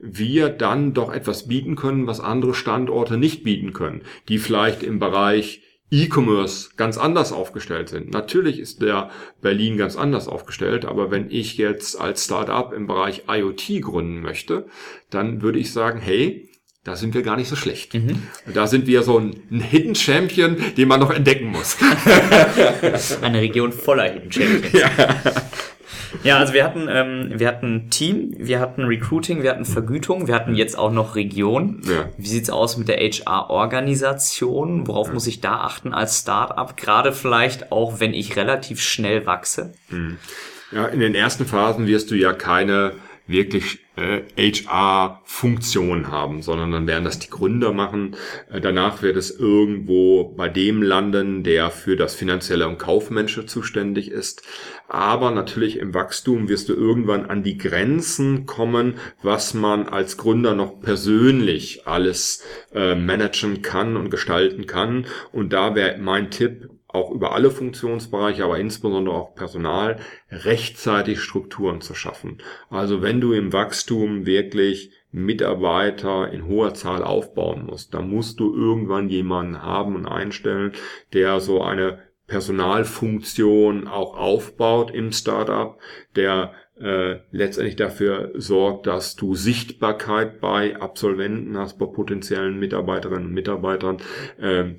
[0.00, 4.98] wir dann doch etwas bieten können, was andere Standorte nicht bieten können, die vielleicht im
[4.98, 8.10] Bereich E-Commerce ganz anders aufgestellt sind.
[8.10, 9.10] Natürlich ist der
[9.40, 14.66] Berlin ganz anders aufgestellt, aber wenn ich jetzt als Startup im Bereich IoT gründen möchte,
[15.10, 16.48] dann würde ich sagen, hey,
[16.84, 17.94] da sind wir gar nicht so schlecht.
[17.94, 18.22] Mhm.
[18.52, 21.78] Da sind wir so ein, ein, Hidden Champion, den man noch entdecken muss.
[23.22, 24.72] Eine Region voller Hidden Champions.
[24.72, 24.90] Ja.
[26.22, 30.34] Ja, also wir hatten, ähm, wir hatten Team, wir hatten Recruiting, wir hatten Vergütung, wir
[30.34, 31.80] hatten jetzt auch noch Region.
[31.84, 32.08] Ja.
[32.16, 34.86] Wie sieht's aus mit der HR-Organisation?
[34.86, 35.14] Worauf ja.
[35.14, 36.76] muss ich da achten als Startup?
[36.76, 39.74] Gerade vielleicht auch, wenn ich relativ schnell wachse.
[39.90, 40.18] Mhm.
[40.72, 42.92] Ja, in den ersten Phasen wirst du ja keine
[43.26, 48.16] wirklich äh, HR-Funktion haben, sondern dann werden das die Gründer machen.
[48.50, 54.10] Äh, danach wird es irgendwo bei dem landen, der für das finanzielle und kaufmännische zuständig
[54.10, 54.42] ist.
[54.88, 60.54] Aber natürlich im Wachstum wirst du irgendwann an die Grenzen kommen, was man als Gründer
[60.54, 62.44] noch persönlich alles
[62.74, 65.06] äh, managen kann und gestalten kann.
[65.32, 69.98] Und da wäre mein Tipp, auch über alle Funktionsbereiche, aber insbesondere auch Personal,
[70.30, 72.38] rechtzeitig Strukturen zu schaffen.
[72.70, 78.54] Also wenn du im Wachstum wirklich Mitarbeiter in hoher Zahl aufbauen musst, dann musst du
[78.54, 80.72] irgendwann jemanden haben und einstellen,
[81.12, 85.78] der so eine Personalfunktion auch aufbaut im Startup,
[86.16, 93.32] der äh, letztendlich dafür sorgt, dass du Sichtbarkeit bei Absolventen hast, bei potenziellen Mitarbeiterinnen und
[93.34, 93.98] Mitarbeitern,
[94.40, 94.74] äh,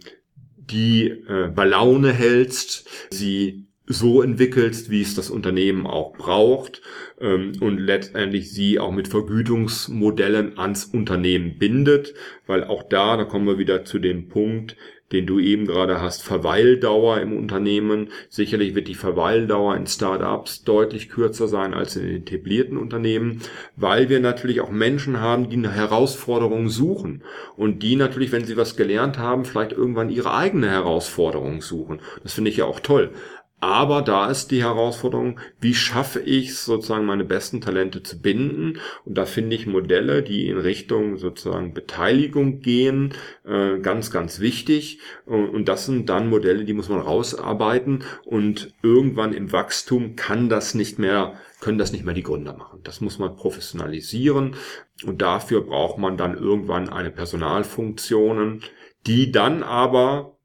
[0.70, 6.82] die äh, bei Laune hältst, sie so entwickelst, wie es das Unternehmen auch braucht
[7.20, 12.16] ähm, und letztendlich sie auch mit Vergütungsmodellen ans Unternehmen bindet,
[12.48, 14.76] weil auch da, da kommen wir wieder zu dem Punkt,
[15.16, 18.10] den du eben gerade hast, Verweildauer im Unternehmen.
[18.30, 23.42] Sicherlich wird die Verweildauer in Startups deutlich kürzer sein als in etablierten Unternehmen,
[23.78, 27.24] weil wir natürlich auch Menschen haben, die eine Herausforderung suchen
[27.56, 32.02] und die natürlich, wenn sie was gelernt haben, vielleicht irgendwann ihre eigene Herausforderung suchen.
[32.22, 33.12] Das finde ich ja auch toll.
[33.62, 38.80] Aber da ist die Herausforderung, wie schaffe ich es sozusagen meine besten Talente zu binden?
[39.06, 43.14] Und da finde ich Modelle, die in Richtung sozusagen Beteiligung gehen,
[43.46, 45.00] äh, ganz, ganz wichtig.
[45.26, 48.04] Und das sind dann Modelle, die muss man rausarbeiten.
[48.26, 52.82] Und irgendwann im Wachstum kann das nicht mehr, können das nicht mehr die Gründer machen.
[52.84, 54.56] Das muss man professionalisieren.
[55.06, 58.62] Und dafür braucht man dann irgendwann eine Personalfunktionen,
[59.08, 60.38] die dann aber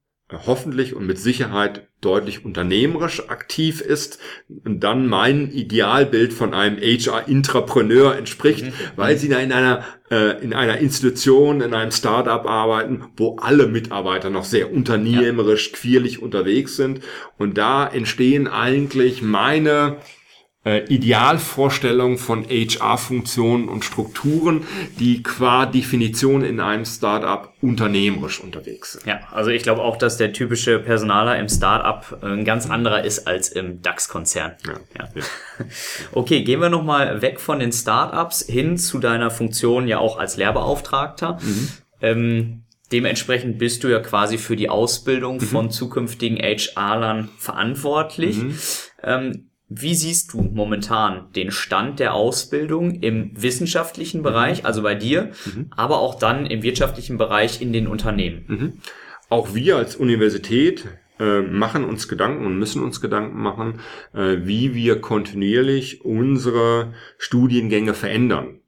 [0.47, 4.19] hoffentlich und mit Sicherheit deutlich unternehmerisch aktiv ist
[4.65, 8.73] und dann mein Idealbild von einem HR-Intrapreneur entspricht, mhm.
[8.97, 13.67] weil sie da in einer, äh, in einer Institution, in einem Startup arbeiten, wo alle
[13.67, 17.01] Mitarbeiter noch sehr unternehmerisch, quirlig unterwegs sind.
[17.37, 19.99] Und da entstehen eigentlich meine
[20.65, 24.67] äh, Idealvorstellung von HR-Funktionen und Strukturen,
[24.99, 29.07] die qua Definition in einem Startup unternehmerisch unterwegs sind.
[29.07, 33.27] Ja, also ich glaube auch, dass der typische Personaler im Startup ein ganz anderer ist
[33.27, 34.53] als im DAX-Konzern.
[34.67, 34.75] Ja.
[34.99, 35.09] ja.
[36.13, 40.37] Okay, gehen wir nochmal weg von den Startups hin zu deiner Funktion ja auch als
[40.37, 41.39] Lehrbeauftragter.
[41.43, 41.69] Mhm.
[42.01, 45.43] Ähm, Dementsprechend bist du ja quasi für die Ausbildung mhm.
[45.43, 48.39] von zukünftigen HR-Lern verantwortlich.
[48.39, 48.59] Mhm.
[49.03, 54.67] Ähm, wie siehst du momentan den Stand der Ausbildung im wissenschaftlichen Bereich, mhm.
[54.67, 55.67] also bei dir, mhm.
[55.71, 58.45] aber auch dann im wirtschaftlichen Bereich in den Unternehmen?
[58.49, 58.73] Mhm.
[59.29, 60.87] Auch wir als Universität
[61.21, 63.79] äh, machen uns Gedanken und müssen uns Gedanken machen,
[64.13, 68.59] äh, wie wir kontinuierlich unsere Studiengänge verändern.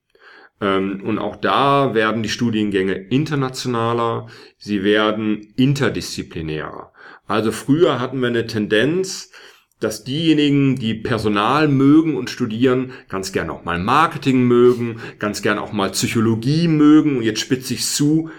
[0.61, 6.93] Ähm, und auch da werden die Studiengänge internationaler, sie werden interdisziplinärer.
[7.27, 9.33] Also früher hatten wir eine Tendenz,
[9.83, 15.59] dass diejenigen, die Personal mögen und studieren, ganz gern auch mal Marketing mögen, ganz gern
[15.59, 17.17] auch mal Psychologie mögen.
[17.17, 18.31] Und jetzt spitze ich zu,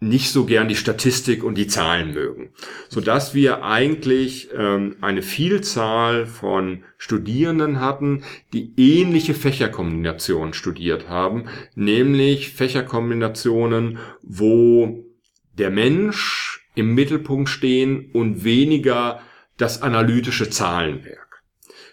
[0.00, 2.50] nicht so gern die Statistik und die Zahlen mögen,
[2.88, 11.44] so dass wir eigentlich ähm, eine Vielzahl von Studierenden hatten, die ähnliche Fächerkombinationen studiert haben,
[11.74, 15.04] nämlich Fächerkombinationen, wo
[15.58, 19.20] der Mensch im Mittelpunkt stehen und weniger
[19.60, 21.42] das analytische Zahlenwerk.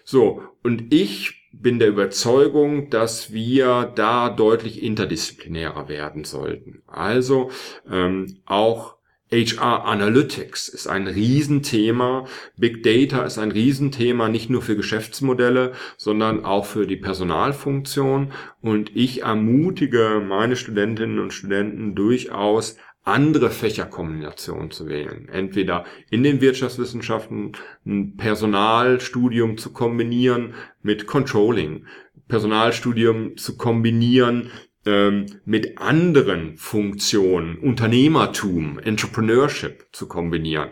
[0.04, 6.82] So, und ich bin der Überzeugung, dass wir da deutlich interdisziplinärer werden sollten.
[6.86, 7.50] Also
[7.90, 8.98] ähm, auch
[9.30, 12.24] HR Analytics ist ein Riesenthema.
[12.56, 18.32] Big Data ist ein Riesenthema, nicht nur für Geschäftsmodelle, sondern auch für die Personalfunktion.
[18.62, 22.76] Und ich ermutige meine Studentinnen und Studenten durchaus,
[23.08, 25.28] andere Fächerkombinationen zu wählen.
[25.28, 27.52] Entweder in den Wirtschaftswissenschaften
[27.86, 31.86] ein Personalstudium zu kombinieren mit Controlling,
[32.28, 34.50] Personalstudium zu kombinieren
[34.84, 40.68] ähm, mit anderen Funktionen, Unternehmertum, Entrepreneurship zu kombinieren.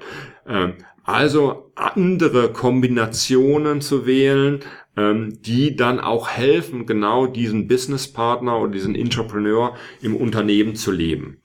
[0.46, 0.74] Ähm,
[1.04, 4.60] also andere Kombinationen zu wählen,
[4.96, 11.40] ähm, die dann auch helfen, genau diesen Businesspartner oder diesen Entrepreneur im Unternehmen zu leben.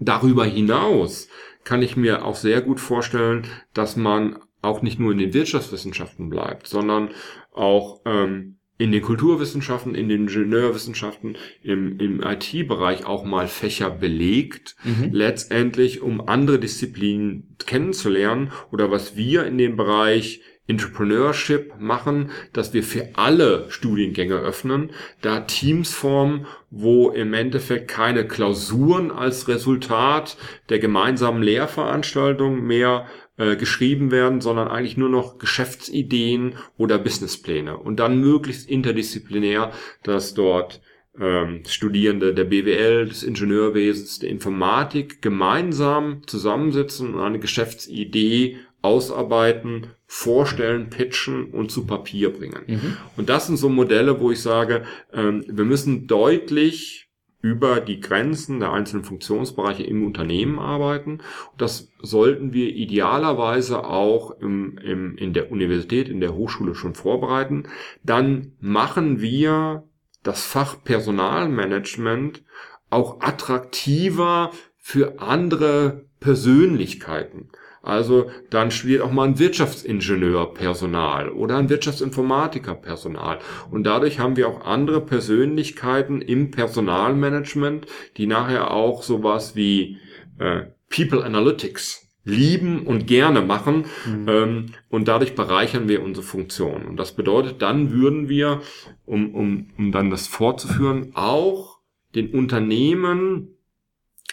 [0.00, 1.28] Darüber hinaus
[1.62, 6.28] kann ich mir auch sehr gut vorstellen, dass man auch nicht nur in den Wirtschaftswissenschaften
[6.28, 7.10] bleibt, sondern
[7.52, 14.74] auch ähm, in den Kulturwissenschaften, in den Ingenieurwissenschaften, im, im IT-Bereich auch mal Fächer belegt,
[14.84, 15.10] mhm.
[15.12, 22.84] letztendlich um andere Disziplinen kennenzulernen oder was wir in dem Bereich Entrepreneurship machen, dass wir
[22.84, 24.90] für alle Studiengänge öffnen,
[25.20, 30.36] da Teams formen, wo im Endeffekt keine Klausuren als Resultat
[30.68, 33.06] der gemeinsamen Lehrveranstaltung mehr
[33.36, 37.76] äh, geschrieben werden, sondern eigentlich nur noch Geschäftsideen oder Businesspläne.
[37.76, 40.80] Und dann möglichst interdisziplinär, dass dort
[41.18, 50.90] ähm, Studierende der BWL, des Ingenieurwesens, der Informatik gemeinsam zusammensitzen und eine Geschäftsidee ausarbeiten, vorstellen,
[50.90, 52.62] pitchen und zu Papier bringen.
[52.66, 52.96] Mhm.
[53.16, 57.10] Und das sind so Modelle, wo ich sage, ähm, wir müssen deutlich
[57.42, 61.20] über die Grenzen der einzelnen Funktionsbereiche im Unternehmen arbeiten.
[61.56, 67.64] Das sollten wir idealerweise auch im, im, in der Universität, in der Hochschule schon vorbereiten.
[68.02, 69.84] Dann machen wir
[70.22, 72.42] das Fach Personalmanagement
[72.90, 77.48] auch attraktiver für andere Persönlichkeiten.
[77.82, 83.38] Also dann studiert auch mal ein Wirtschaftsingenieur Personal oder ein Wirtschaftsinformatiker Personal.
[83.70, 89.98] Und dadurch haben wir auch andere Persönlichkeiten im Personalmanagement, die nachher auch sowas wie
[90.38, 93.86] äh, People Analytics lieben und gerne machen.
[94.06, 94.28] Mhm.
[94.28, 96.84] Ähm, und dadurch bereichern wir unsere Funktion.
[96.84, 98.60] Und das bedeutet, dann würden wir,
[99.06, 101.78] um, um, um dann das fortzuführen, auch
[102.14, 103.56] den Unternehmen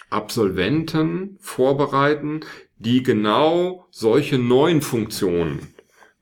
[0.09, 2.41] Absolventen vorbereiten,
[2.79, 5.73] die genau solche neuen Funktionen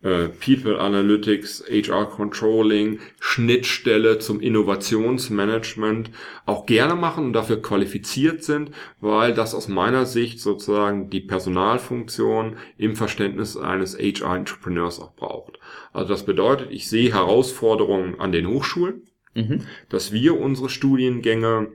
[0.05, 6.11] äh, People Analytics, HR Controlling, Schnittstelle zum Innovationsmanagement
[6.45, 8.69] auch gerne machen und dafür qualifiziert sind,
[9.01, 15.59] weil das aus meiner Sicht sozusagen die Personalfunktion im Verständnis eines HR Entrepreneurs auch braucht.
[15.91, 19.01] Also das bedeutet, ich sehe Herausforderungen an den Hochschulen,
[19.33, 19.61] mhm.
[19.89, 21.69] dass wir unsere Studiengänge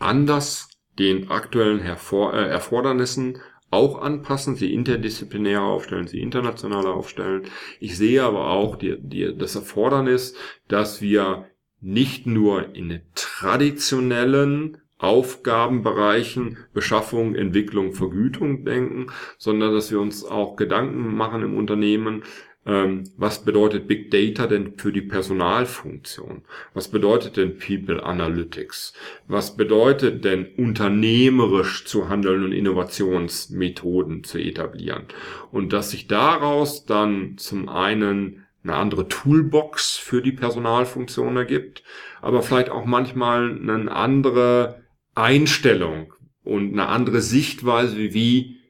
[0.00, 3.38] anders den aktuellen Hervor äh, Erfordernissen
[3.74, 7.42] auch anpassen, sie interdisziplinär aufstellen, sie international aufstellen.
[7.80, 10.34] Ich sehe aber auch die, die, das Erfordernis,
[10.68, 11.46] dass wir
[11.80, 21.14] nicht nur in traditionellen Aufgabenbereichen Beschaffung, Entwicklung, Vergütung denken, sondern dass wir uns auch Gedanken
[21.14, 22.22] machen im Unternehmen,
[22.66, 26.42] ähm, was bedeutet Big Data denn für die Personalfunktion?
[26.72, 28.94] Was bedeutet denn People Analytics?
[29.28, 35.04] Was bedeutet denn unternehmerisch zu handeln und Innovationsmethoden zu etablieren?
[35.50, 41.82] Und dass sich daraus dann zum einen eine andere Toolbox für die Personalfunktion ergibt,
[42.22, 44.84] aber vielleicht auch manchmal eine andere
[45.14, 48.63] Einstellung und eine andere Sichtweise, wie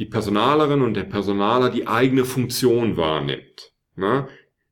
[0.00, 3.72] die Personalerin und der Personaler die eigene Funktion wahrnimmt.
[3.96, 4.28] Ne?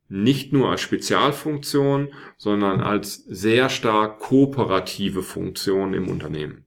[0.07, 6.65] Nicht nur als Spezialfunktion, sondern als sehr stark kooperative Funktion im Unternehmen.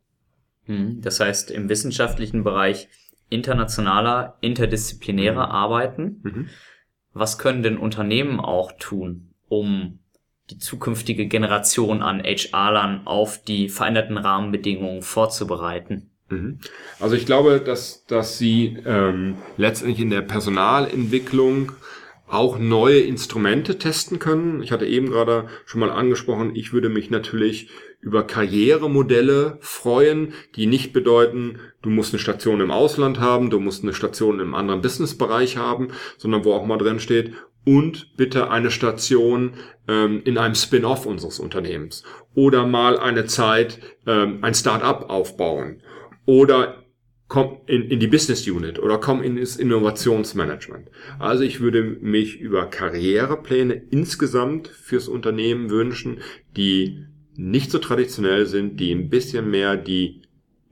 [0.67, 2.89] Hm, das heißt, im wissenschaftlichen Bereich
[3.31, 5.53] internationaler, interdisziplinärer mhm.
[5.53, 6.21] arbeiten.
[6.23, 6.49] Mhm.
[7.13, 9.99] Was können denn Unternehmen auch tun, um
[10.51, 16.12] die zukünftige Generation an HR-Lern auf die veränderten Rahmenbedingungen vorzubereiten?
[16.33, 16.59] Mhm.
[16.99, 21.73] Also ich glaube, dass, dass sie ähm, letztendlich in der Personalentwicklung
[22.27, 24.63] auch neue Instrumente testen können.
[24.63, 27.69] Ich hatte eben gerade schon mal angesprochen, ich würde mich natürlich
[28.01, 33.83] über Karrieremodelle freuen, die nicht bedeuten, du musst eine Station im Ausland haben, du musst
[33.83, 38.71] eine Station im anderen Businessbereich haben, sondern wo auch mal drin steht, und bitte eine
[38.71, 39.53] Station
[39.87, 42.03] ähm, in einem Spin-off unseres Unternehmens
[42.35, 45.83] oder mal eine Zeit ähm, ein Start-up aufbauen
[46.27, 46.83] oder
[47.29, 50.91] komm in, in die Business Unit oder komm in das Innovationsmanagement.
[51.19, 56.21] Also ich würde mich über Karrierepläne insgesamt fürs Unternehmen wünschen,
[56.57, 60.23] die nicht so traditionell sind, die ein bisschen mehr die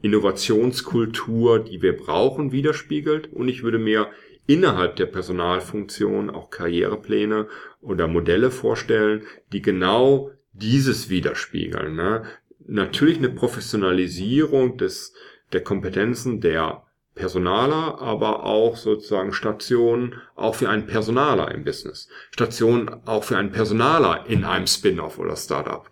[0.03, 3.33] Innovationskultur, die wir brauchen, widerspiegelt.
[3.33, 4.11] Und ich würde mir
[4.47, 7.49] innerhalb der Personalfunktion auch Karrierepläne
[7.81, 9.23] oder Modelle vorstellen,
[9.53, 11.95] die genau dieses widerspiegeln.
[11.95, 12.25] Ne?
[12.67, 15.15] Natürlich eine Professionalisierung des
[15.53, 16.85] der Kompetenzen der
[17.15, 22.09] Personaler, aber auch sozusagen Stationen auch für einen Personaler im Business.
[22.31, 25.91] Stationen auch für einen Personaler in einem Spin-off oder Startup.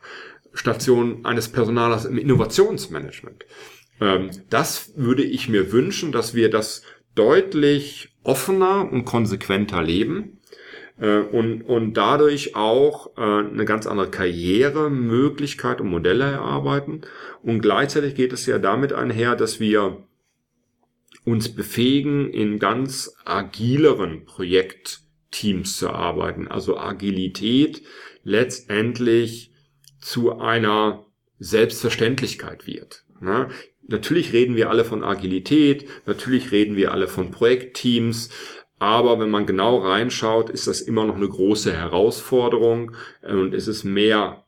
[0.55, 3.45] Station eines Personalers im Innovationsmanagement.
[4.01, 6.83] Ähm, das würde ich mir wünschen, dass wir das
[7.15, 10.38] deutlich offener und konsequenter leben
[11.01, 17.03] äh, und, und dadurch auch äh, eine ganz andere Karrieremöglichkeit und Modelle erarbeiten.
[17.43, 20.05] Und gleichzeitig geht es ja damit einher, dass wir
[21.25, 26.49] uns befähigen, in ganz agileren Projektteams zu arbeiten.
[26.49, 27.83] Also Agilität
[28.25, 29.53] letztendlich
[30.01, 31.05] zu einer
[31.39, 33.05] Selbstverständlichkeit wird.
[33.21, 33.49] Ne?
[33.87, 38.29] Natürlich reden wir alle von Agilität, natürlich reden wir alle von Projektteams,
[38.79, 43.85] Aber wenn man genau reinschaut, ist das immer noch eine große Herausforderung und es ist
[43.85, 44.45] mehr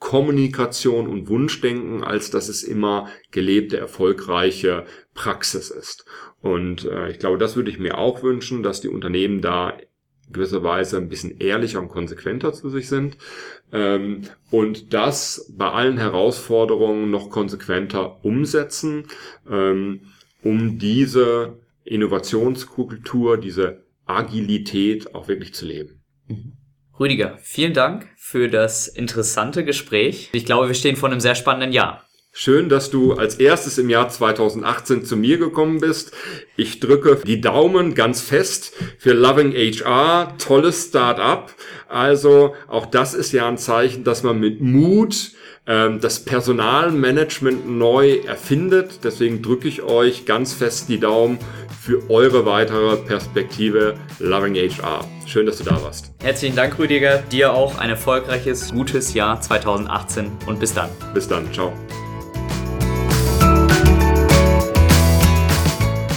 [0.00, 6.06] Kommunikation und Wunschdenken, als dass es immer gelebte, erfolgreiche Praxis ist.
[6.40, 9.74] Und äh, ich glaube, das würde ich mir auch wünschen, dass die Unternehmen da
[10.32, 13.18] gewisserweise ein bisschen ehrlicher und konsequenter zu sich sind
[13.72, 19.06] ähm, und das bei allen Herausforderungen noch konsequenter umsetzen,
[19.50, 20.00] ähm,
[20.42, 21.58] um diese
[21.90, 26.02] Innovationskultur, diese Agilität auch wirklich zu leben.
[26.28, 26.52] Mhm.
[26.98, 30.28] Rüdiger, vielen Dank für das interessante Gespräch.
[30.32, 32.04] Ich glaube, wir stehen vor einem sehr spannenden Jahr.
[32.32, 36.12] Schön, dass du als erstes im Jahr 2018 zu mir gekommen bist.
[36.56, 41.52] Ich drücke die Daumen ganz fest für Loving HR, tolles Start-up.
[41.88, 45.32] Also auch das ist ja ein Zeichen, dass man mit Mut
[46.00, 49.04] das Personalmanagement neu erfindet.
[49.04, 51.38] Deswegen drücke ich euch ganz fest die Daumen
[51.80, 55.04] für eure weitere Perspektive Loving HR.
[55.26, 56.12] Schön, dass du da warst.
[56.22, 57.18] Herzlichen Dank, Rüdiger.
[57.30, 60.90] Dir auch ein erfolgreiches, gutes Jahr 2018 und bis dann.
[61.14, 61.50] Bis dann.
[61.52, 61.72] Ciao.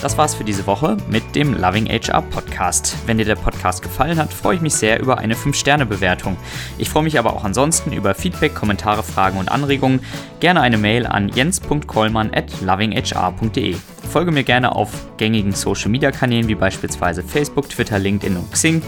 [0.03, 2.97] Das war's für diese Woche mit dem Loving HR Podcast.
[3.05, 6.35] Wenn dir der Podcast gefallen hat, freue ich mich sehr über eine 5-Sterne-Bewertung.
[6.77, 10.01] Ich freue mich aber auch ansonsten über Feedback, Kommentare, Fragen und Anregungen.
[10.41, 13.77] Gerne eine Mail an jens.kollmann at lovinghr.de.
[14.11, 18.81] Folge mir gerne auf gängigen Social Media Kanälen wie beispielsweise Facebook, Twitter, LinkedIn und Xing.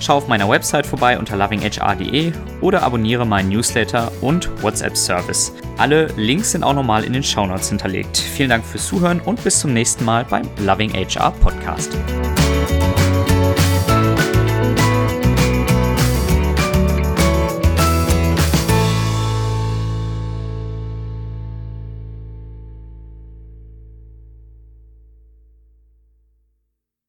[0.00, 5.52] Schau auf meiner Website vorbei unter lovinghr.de oder abonniere meinen Newsletter und WhatsApp Service.
[5.78, 8.18] Alle Links sind auch nochmal in den Shownotes hinterlegt.
[8.18, 12.37] Vielen Dank fürs Zuhören und bis zum nächsten Mal beim Loving HR Podcast.